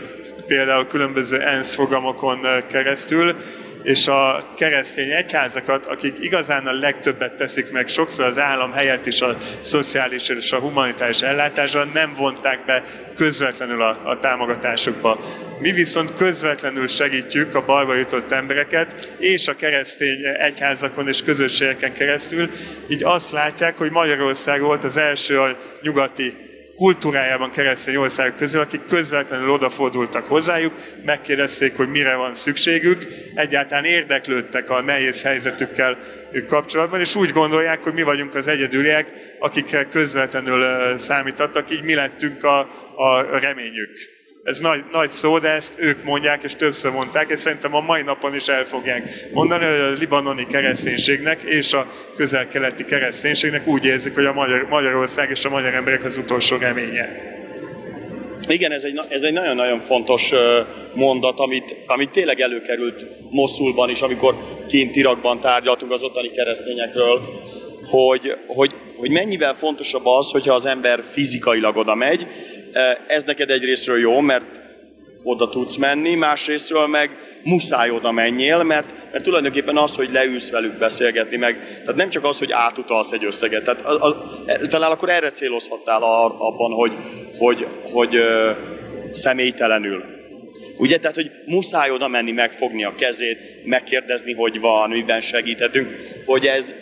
például 0.53 0.87
különböző 0.87 1.41
ENSZ 1.41 1.73
fogamokon 1.73 2.39
keresztül, 2.67 3.35
és 3.83 4.07
a 4.07 4.53
keresztény 4.57 5.11
egyházakat, 5.11 5.85
akik 5.85 6.15
igazán 6.19 6.67
a 6.67 6.73
legtöbbet 6.73 7.33
teszik 7.33 7.71
meg, 7.71 7.87
sokszor 7.87 8.25
az 8.25 8.39
állam 8.39 8.71
helyett 8.71 9.05
is 9.05 9.21
a 9.21 9.37
szociális 9.59 10.29
és 10.29 10.51
a 10.51 10.59
humanitárius 10.59 11.21
ellátásra 11.21 11.83
nem 11.83 12.13
vonták 12.17 12.65
be 12.65 12.83
közvetlenül 13.15 13.81
a, 13.81 13.99
a 14.03 14.19
támogatásokba. 14.19 15.19
Mi 15.59 15.71
viszont 15.71 16.13
közvetlenül 16.13 16.87
segítjük 16.87 17.55
a 17.55 17.65
bajba 17.65 17.95
jutott 17.95 18.31
embereket, 18.31 19.13
és 19.17 19.47
a 19.47 19.55
keresztény 19.55 20.19
egyházakon 20.39 21.07
és 21.07 21.23
közösségeken 21.23 21.93
keresztül, 21.93 22.49
így 22.87 23.03
azt 23.03 23.31
látják, 23.31 23.77
hogy 23.77 23.91
Magyarország 23.91 24.61
volt 24.61 24.83
az 24.83 24.97
első 24.97 25.39
a 25.39 25.57
nyugati 25.81 26.51
kultúrájában 26.75 27.51
keresztény 27.51 27.95
országok 27.95 28.35
közül, 28.35 28.61
akik 28.61 28.85
közvetlenül 28.85 29.49
odafordultak 29.49 30.27
hozzájuk, 30.27 30.73
megkérdezték, 31.05 31.75
hogy 31.75 31.89
mire 31.89 32.15
van 32.15 32.35
szükségük, 32.35 33.05
egyáltalán 33.35 33.85
érdeklődtek 33.85 34.69
a 34.69 34.81
nehéz 34.81 35.23
helyzetükkel 35.23 35.97
kapcsolatban, 36.47 36.99
és 36.99 37.15
úgy 37.15 37.29
gondolják, 37.29 37.83
hogy 37.83 37.93
mi 37.93 38.03
vagyunk 38.03 38.35
az 38.35 38.47
egyedüliek, 38.47 39.07
akikre 39.39 39.83
közvetlenül 39.83 40.97
számítottak, 40.97 41.71
így 41.71 41.83
mi 41.83 41.93
lettünk 41.93 42.43
a, 42.43 42.59
a 42.95 43.39
reményük. 43.39 44.21
Ez 44.43 44.59
nagy, 44.59 44.83
nagy 44.91 45.09
szó, 45.09 45.39
de 45.39 45.49
ezt 45.49 45.75
ők 45.79 46.03
mondják, 46.03 46.43
és 46.43 46.55
többször 46.55 46.91
mondták, 46.91 47.29
és 47.29 47.39
szerintem 47.39 47.75
a 47.75 47.81
mai 47.81 48.01
napon 48.01 48.35
is 48.35 48.47
el 48.47 48.63
fogják 48.63 49.29
mondani, 49.33 49.65
hogy 49.65 49.79
a 49.79 49.89
libanoni 49.89 50.45
kereszténységnek 50.45 51.43
és 51.43 51.73
a 51.73 51.87
közel-keleti 52.15 52.85
kereszténységnek 52.85 53.67
úgy 53.67 53.85
érzik, 53.85 54.13
hogy 54.13 54.25
a 54.25 54.33
Magyar, 54.33 54.67
Magyarország 54.69 55.29
és 55.29 55.45
a 55.45 55.49
magyar 55.49 55.73
emberek 55.73 56.03
az 56.03 56.17
utolsó 56.17 56.57
reménye. 56.57 57.31
Igen, 58.47 58.71
ez 58.71 58.83
egy, 58.83 58.99
ez 59.09 59.21
egy 59.21 59.33
nagyon-nagyon 59.33 59.79
fontos 59.79 60.31
mondat, 60.93 61.39
amit, 61.39 61.75
amit 61.85 62.09
tényleg 62.09 62.39
előkerült 62.39 63.05
Moszulban 63.29 63.89
is, 63.89 64.01
amikor 64.01 64.35
kint 64.67 64.95
Irakban 64.95 65.39
tárgyaltunk 65.39 65.91
az 65.91 66.03
ottani 66.03 66.29
keresztényekről, 66.29 67.21
hogy, 67.89 68.37
hogy, 68.47 68.71
hogy 69.03 69.11
mennyivel 69.11 69.53
fontosabb 69.53 70.05
az, 70.05 70.31
hogyha 70.31 70.53
az 70.53 70.65
ember 70.65 71.03
fizikailag 71.03 71.77
oda 71.77 71.95
megy. 71.95 72.27
Ez 73.07 73.23
neked 73.23 73.49
egyrésztről 73.49 73.99
jó, 73.99 74.19
mert 74.19 74.45
oda 75.23 75.49
tudsz 75.49 75.75
menni, 75.75 76.15
másrésztről 76.15 76.87
meg 76.87 77.09
muszáj 77.43 77.89
oda 77.89 78.11
menjél, 78.11 78.63
mert, 78.63 78.93
mert 79.11 79.23
tulajdonképpen 79.23 79.77
az, 79.77 79.95
hogy 79.95 80.11
leülsz 80.11 80.51
velük 80.51 80.77
beszélgetni, 80.77 81.37
meg, 81.37 81.59
tehát 81.59 81.95
nem 81.95 82.09
csak 82.09 82.23
az, 82.25 82.39
hogy 82.39 82.51
átutalsz 82.51 83.11
egy 83.11 83.25
összeget, 83.25 83.63
tehát 83.63 83.81
a, 83.81 84.07
a, 84.07 84.67
talán 84.67 84.91
akkor 84.91 85.09
erre 85.09 85.31
célozhattál 85.31 86.03
abban, 86.37 86.71
hogy, 86.71 86.95
hogy, 87.37 87.67
hogy 87.91 88.15
ö, 88.15 88.51
személytelenül. 89.11 90.03
Ugye, 90.77 90.97
tehát, 90.97 91.15
hogy 91.15 91.31
muszáj 91.45 91.89
oda 91.89 92.07
menni, 92.07 92.31
megfogni 92.31 92.83
a 92.83 92.95
kezét, 92.95 93.65
megkérdezni, 93.65 94.33
hogy 94.33 94.59
van, 94.59 94.89
miben 94.89 95.21
segíthetünk, 95.21 95.95
hogy 96.25 96.45
ez, 96.45 96.75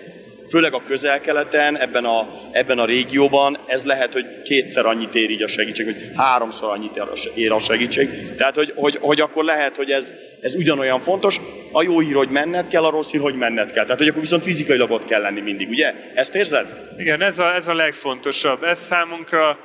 főleg 0.51 0.73
a 0.73 0.81
közel-keleten, 0.81 1.77
ebben 1.77 2.05
a, 2.05 2.29
ebben 2.51 2.79
a 2.79 2.85
régióban, 2.85 3.57
ez 3.67 3.85
lehet, 3.85 4.13
hogy 4.13 4.41
kétszer 4.41 4.85
annyit 4.85 5.15
ér 5.15 5.29
így 5.29 5.41
a 5.41 5.47
segítség, 5.47 5.85
hogy 5.85 6.11
háromszor 6.15 6.69
annyit 6.69 7.01
ér 7.35 7.51
a 7.51 7.59
segítség. 7.59 8.35
Tehát, 8.35 8.55
hogy, 8.55 8.73
hogy, 8.75 8.97
hogy 9.01 9.21
akkor 9.21 9.43
lehet, 9.43 9.75
hogy 9.75 9.91
ez, 9.91 10.13
ez 10.41 10.55
ugyanolyan 10.55 10.99
fontos. 10.99 11.39
A 11.71 11.83
jó 11.83 11.99
hír, 11.99 12.15
hogy 12.15 12.29
menned 12.29 12.67
kell, 12.67 12.83
a 12.83 12.89
rossz 12.89 13.11
hír, 13.11 13.21
hogy 13.21 13.35
menned 13.35 13.71
kell. 13.71 13.83
Tehát, 13.83 13.99
hogy 13.99 14.07
akkor 14.07 14.21
viszont 14.21 14.43
fizikailag 14.43 14.91
ott 14.91 15.05
kell 15.05 15.21
lenni 15.21 15.41
mindig, 15.41 15.69
ugye? 15.69 15.93
Ezt 16.13 16.35
érzed? 16.35 16.67
Igen, 16.97 17.21
ez 17.21 17.39
a, 17.39 17.55
ez 17.55 17.67
a 17.67 17.73
legfontosabb. 17.73 18.63
Ez 18.63 18.79
számunkra 18.79 19.59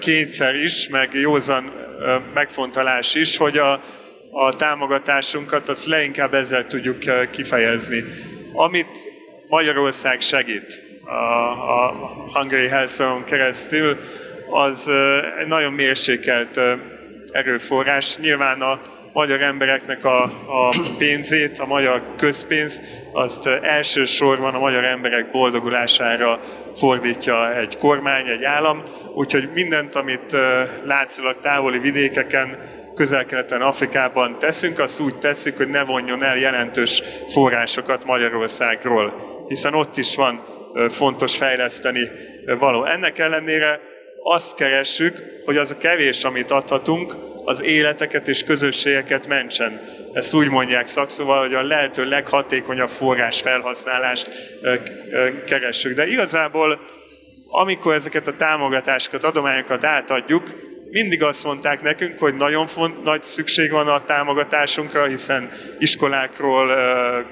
kétszer 0.00 0.54
is, 0.54 0.88
meg 0.88 1.12
józan 1.12 1.72
megfontolás 2.34 3.14
is, 3.14 3.36
hogy 3.36 3.58
a, 3.58 3.80
a 4.30 4.56
támogatásunkat 4.56 5.68
azt 5.68 5.86
leinkább 5.86 6.34
ezzel 6.34 6.66
tudjuk 6.66 6.98
kifejezni. 7.30 8.04
Amit 8.52 9.15
Magyarország 9.48 10.20
segít 10.20 10.82
a, 11.04 11.10
a 11.10 11.94
Hungary 12.32 12.68
Health 12.68 13.24
keresztül, 13.24 13.96
az 14.50 14.90
egy 15.38 15.46
nagyon 15.46 15.72
mérsékelt 15.72 16.60
erőforrás. 17.32 18.16
Nyilván 18.16 18.60
a 18.60 18.80
magyar 19.12 19.40
embereknek 19.40 20.04
a, 20.04 20.22
a 20.46 20.74
pénzét, 20.98 21.58
a 21.58 21.66
magyar 21.66 22.02
közpénzt, 22.16 22.82
azt 23.12 23.46
elsősorban 23.46 24.54
a 24.54 24.58
magyar 24.58 24.84
emberek 24.84 25.30
boldogulására 25.30 26.40
fordítja 26.74 27.56
egy 27.56 27.78
kormány, 27.78 28.26
egy 28.26 28.44
állam, 28.44 28.82
úgyhogy 29.14 29.48
mindent, 29.54 29.94
amit 29.94 30.36
látszilag 30.84 31.40
távoli 31.40 31.78
vidékeken 31.78 32.58
közel-keleten, 32.94 33.60
Afrikában 33.60 34.38
teszünk, 34.38 34.78
azt 34.78 35.00
úgy 35.00 35.18
tesszük, 35.18 35.56
hogy 35.56 35.68
ne 35.68 35.84
vonjon 35.84 36.22
el 36.22 36.36
jelentős 36.36 37.02
forrásokat 37.28 38.04
Magyarországról 38.04 39.35
hiszen 39.48 39.74
ott 39.74 39.96
is 39.96 40.16
van 40.16 40.44
fontos 40.88 41.36
fejleszteni 41.36 42.10
való. 42.58 42.84
Ennek 42.84 43.18
ellenére 43.18 43.80
azt 44.22 44.54
keressük, 44.54 45.22
hogy 45.44 45.56
az 45.56 45.70
a 45.70 45.76
kevés, 45.76 46.24
amit 46.24 46.50
adhatunk, 46.50 47.16
az 47.44 47.62
életeket 47.62 48.28
és 48.28 48.44
közösségeket 48.44 49.26
mentsen. 49.28 49.80
Ezt 50.12 50.34
úgy 50.34 50.50
mondják 50.50 50.86
szakszóval, 50.86 51.40
hogy 51.40 51.54
a 51.54 51.62
lehető 51.62 52.08
leghatékonyabb 52.08 52.88
forrás 52.88 53.40
felhasználást 53.40 54.30
keressük. 55.46 55.92
De 55.92 56.06
igazából, 56.06 56.80
amikor 57.48 57.94
ezeket 57.94 58.26
a 58.26 58.36
támogatásokat, 58.36 59.24
adományokat 59.24 59.84
átadjuk, 59.84 60.42
mindig 60.90 61.22
azt 61.22 61.44
mondták 61.44 61.82
nekünk, 61.82 62.18
hogy 62.18 62.34
nagyon 62.34 62.66
font, 62.66 63.02
nagy 63.02 63.20
szükség 63.20 63.70
van 63.70 63.88
a 63.88 64.04
támogatásunkra, 64.04 65.04
hiszen 65.04 65.50
iskolákról, 65.78 66.72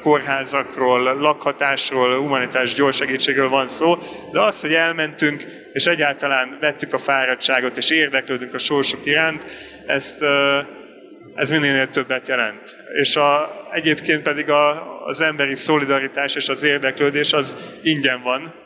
kórházakról, 0.00 1.02
lakhatásról, 1.02 2.16
humanitárs 2.16 2.74
gyorsegítségről 2.74 3.48
van 3.48 3.68
szó, 3.68 3.98
de 4.32 4.40
az, 4.40 4.60
hogy 4.60 4.74
elmentünk, 4.74 5.44
és 5.72 5.86
egyáltalán 5.86 6.56
vettük 6.60 6.92
a 6.92 6.98
fáradtságot, 6.98 7.76
és 7.76 7.90
érdeklődünk 7.90 8.54
a 8.54 8.58
sorsuk 8.58 9.06
iránt, 9.06 9.44
ezt, 9.86 10.24
ez 11.34 11.50
minél 11.50 11.88
többet 11.90 12.28
jelent. 12.28 12.76
És 12.92 13.16
a, 13.16 13.50
egyébként 13.72 14.22
pedig 14.22 14.50
a, 14.50 15.04
az 15.06 15.20
emberi 15.20 15.54
szolidaritás 15.54 16.34
és 16.34 16.48
az 16.48 16.62
érdeklődés 16.62 17.32
az 17.32 17.56
ingyen 17.82 18.22
van, 18.22 18.63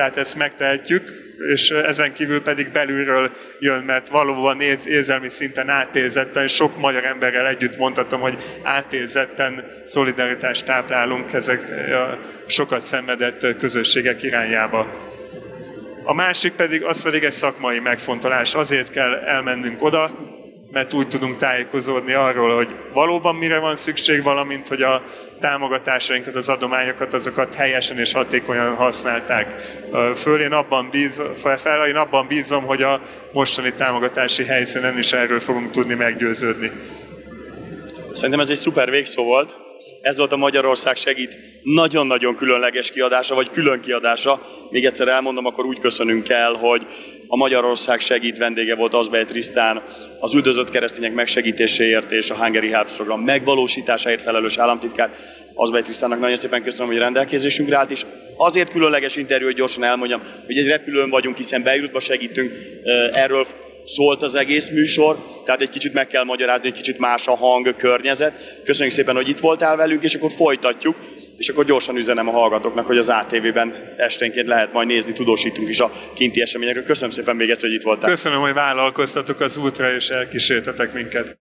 tehát 0.00 0.16
ezt 0.16 0.36
megtehetjük, 0.36 1.10
és 1.48 1.70
ezen 1.70 2.12
kívül 2.12 2.42
pedig 2.42 2.70
belülről 2.70 3.30
jön, 3.58 3.82
mert 3.84 4.08
valóban 4.08 4.60
érzelmi 4.84 5.28
szinten 5.28 5.68
átézetten, 5.68 6.46
sok 6.48 6.78
magyar 6.78 7.04
emberrel 7.04 7.46
együtt 7.46 7.76
mondhatom, 7.76 8.20
hogy 8.20 8.38
átézetten 8.62 9.64
szolidaritást 9.84 10.64
táplálunk 10.64 11.32
ezek 11.32 11.88
a 11.92 12.18
sokat 12.46 12.80
szenvedett 12.80 13.56
közösségek 13.58 14.22
irányába. 14.22 15.10
A 16.04 16.14
másik 16.14 16.52
pedig, 16.52 16.82
az 16.82 17.02
pedig 17.02 17.24
egy 17.24 17.32
szakmai 17.32 17.78
megfontolás. 17.78 18.54
Azért 18.54 18.90
kell 18.90 19.14
elmennünk 19.14 19.82
oda, 19.82 20.10
mert 20.70 20.92
úgy 20.92 21.08
tudunk 21.08 21.36
tájékozódni 21.36 22.12
arról, 22.12 22.54
hogy 22.54 22.74
valóban 22.92 23.34
mire 23.34 23.58
van 23.58 23.76
szükség, 23.76 24.22
valamint, 24.22 24.68
hogy 24.68 24.82
a 24.82 25.02
támogatásainkat, 25.40 26.36
az 26.36 26.48
adományokat, 26.48 27.12
azokat 27.12 27.54
helyesen 27.54 27.98
és 27.98 28.12
hatékonyan 28.12 28.74
használták 28.74 29.54
föl. 30.14 30.40
Én 30.40 30.52
abban, 30.52 30.88
bíz, 30.90 31.22
fel, 31.56 31.86
én 31.86 31.96
abban 31.96 32.26
bízom, 32.26 32.64
hogy 32.64 32.82
a 32.82 33.00
mostani 33.32 33.72
támogatási 33.72 34.44
helyszínen 34.44 34.98
is 34.98 35.12
erről 35.12 35.40
fogunk 35.40 35.70
tudni 35.70 35.94
meggyőződni. 35.94 36.70
Szerintem 38.12 38.40
ez 38.40 38.50
egy 38.50 38.56
szuper 38.56 38.90
végszó 38.90 39.24
volt. 39.24 39.69
Ez 40.00 40.16
volt 40.16 40.32
a 40.32 40.36
Magyarország 40.36 40.96
segít 40.96 41.38
nagyon-nagyon 41.62 42.36
különleges 42.36 42.90
kiadása, 42.90 43.34
vagy 43.34 43.50
külön 43.50 43.80
kiadása. 43.80 44.40
Még 44.70 44.84
egyszer 44.84 45.08
elmondom, 45.08 45.46
akkor 45.46 45.64
úgy 45.64 45.78
köszönünk 45.78 46.28
el, 46.28 46.52
hogy 46.52 46.86
a 47.26 47.36
Magyarország 47.36 48.00
segít 48.00 48.38
vendége 48.38 48.74
volt 48.74 48.94
Azbej 48.94 49.24
Trisztán, 49.24 49.82
az 50.20 50.34
üldözött 50.34 50.70
keresztények 50.70 51.12
megsegítéséért 51.14 52.12
és 52.12 52.30
a 52.30 52.36
Hungary 52.36 52.70
Helps 52.70 52.92
program 52.92 53.20
megvalósításáért 53.20 54.22
felelős 54.22 54.58
államtitkár. 54.58 55.10
Azbej 55.54 55.82
Trisztának 55.82 56.20
nagyon 56.20 56.36
szépen 56.36 56.62
köszönöm, 56.62 56.86
hogy 56.86 56.98
rendelkezésünkre 56.98 57.76
állt, 57.76 57.90
és 57.90 58.02
azért 58.36 58.70
különleges 58.70 59.16
interjú, 59.16 59.46
hogy 59.46 59.56
gyorsan 59.56 59.84
elmondjam, 59.84 60.20
hogy 60.46 60.58
egy 60.58 60.66
repülőn 60.66 61.10
vagyunk, 61.10 61.36
hiszen 61.36 61.62
Beirutba 61.62 62.00
segítünk, 62.00 62.52
erről 63.12 63.46
szólt 63.94 64.22
az 64.22 64.34
egész 64.34 64.70
műsor, 64.70 65.18
tehát 65.44 65.60
egy 65.60 65.70
kicsit 65.70 65.92
meg 65.92 66.06
kell 66.06 66.24
magyarázni, 66.24 66.68
egy 66.68 66.74
kicsit 66.74 66.98
más 66.98 67.26
a 67.26 67.36
hang, 67.36 67.76
környezet. 67.76 68.60
Köszönjük 68.64 68.94
szépen, 68.94 69.14
hogy 69.14 69.28
itt 69.28 69.38
voltál 69.38 69.76
velünk, 69.76 70.02
és 70.02 70.14
akkor 70.14 70.30
folytatjuk, 70.30 70.96
és 71.36 71.48
akkor 71.48 71.64
gyorsan 71.64 71.96
üzenem 71.96 72.28
a 72.28 72.30
hallgatóknak, 72.30 72.86
hogy 72.86 72.98
az 72.98 73.08
ATV-ben 73.08 73.94
esténként 73.96 74.46
lehet 74.46 74.72
majd 74.72 74.86
nézni, 74.86 75.12
tudósítunk 75.12 75.68
is 75.68 75.80
a 75.80 75.90
kinti 76.14 76.40
eseményekről. 76.40 76.84
Köszönöm 76.84 77.10
szépen 77.10 77.36
még 77.36 77.50
ezt, 77.50 77.60
hogy 77.60 77.72
itt 77.72 77.82
voltál. 77.82 78.10
Köszönöm, 78.10 78.40
hogy 78.40 78.52
vállalkoztatok 78.52 79.40
az 79.40 79.56
útra, 79.56 79.92
és 79.92 80.08
elkísértetek 80.08 80.92
minket. 80.92 81.38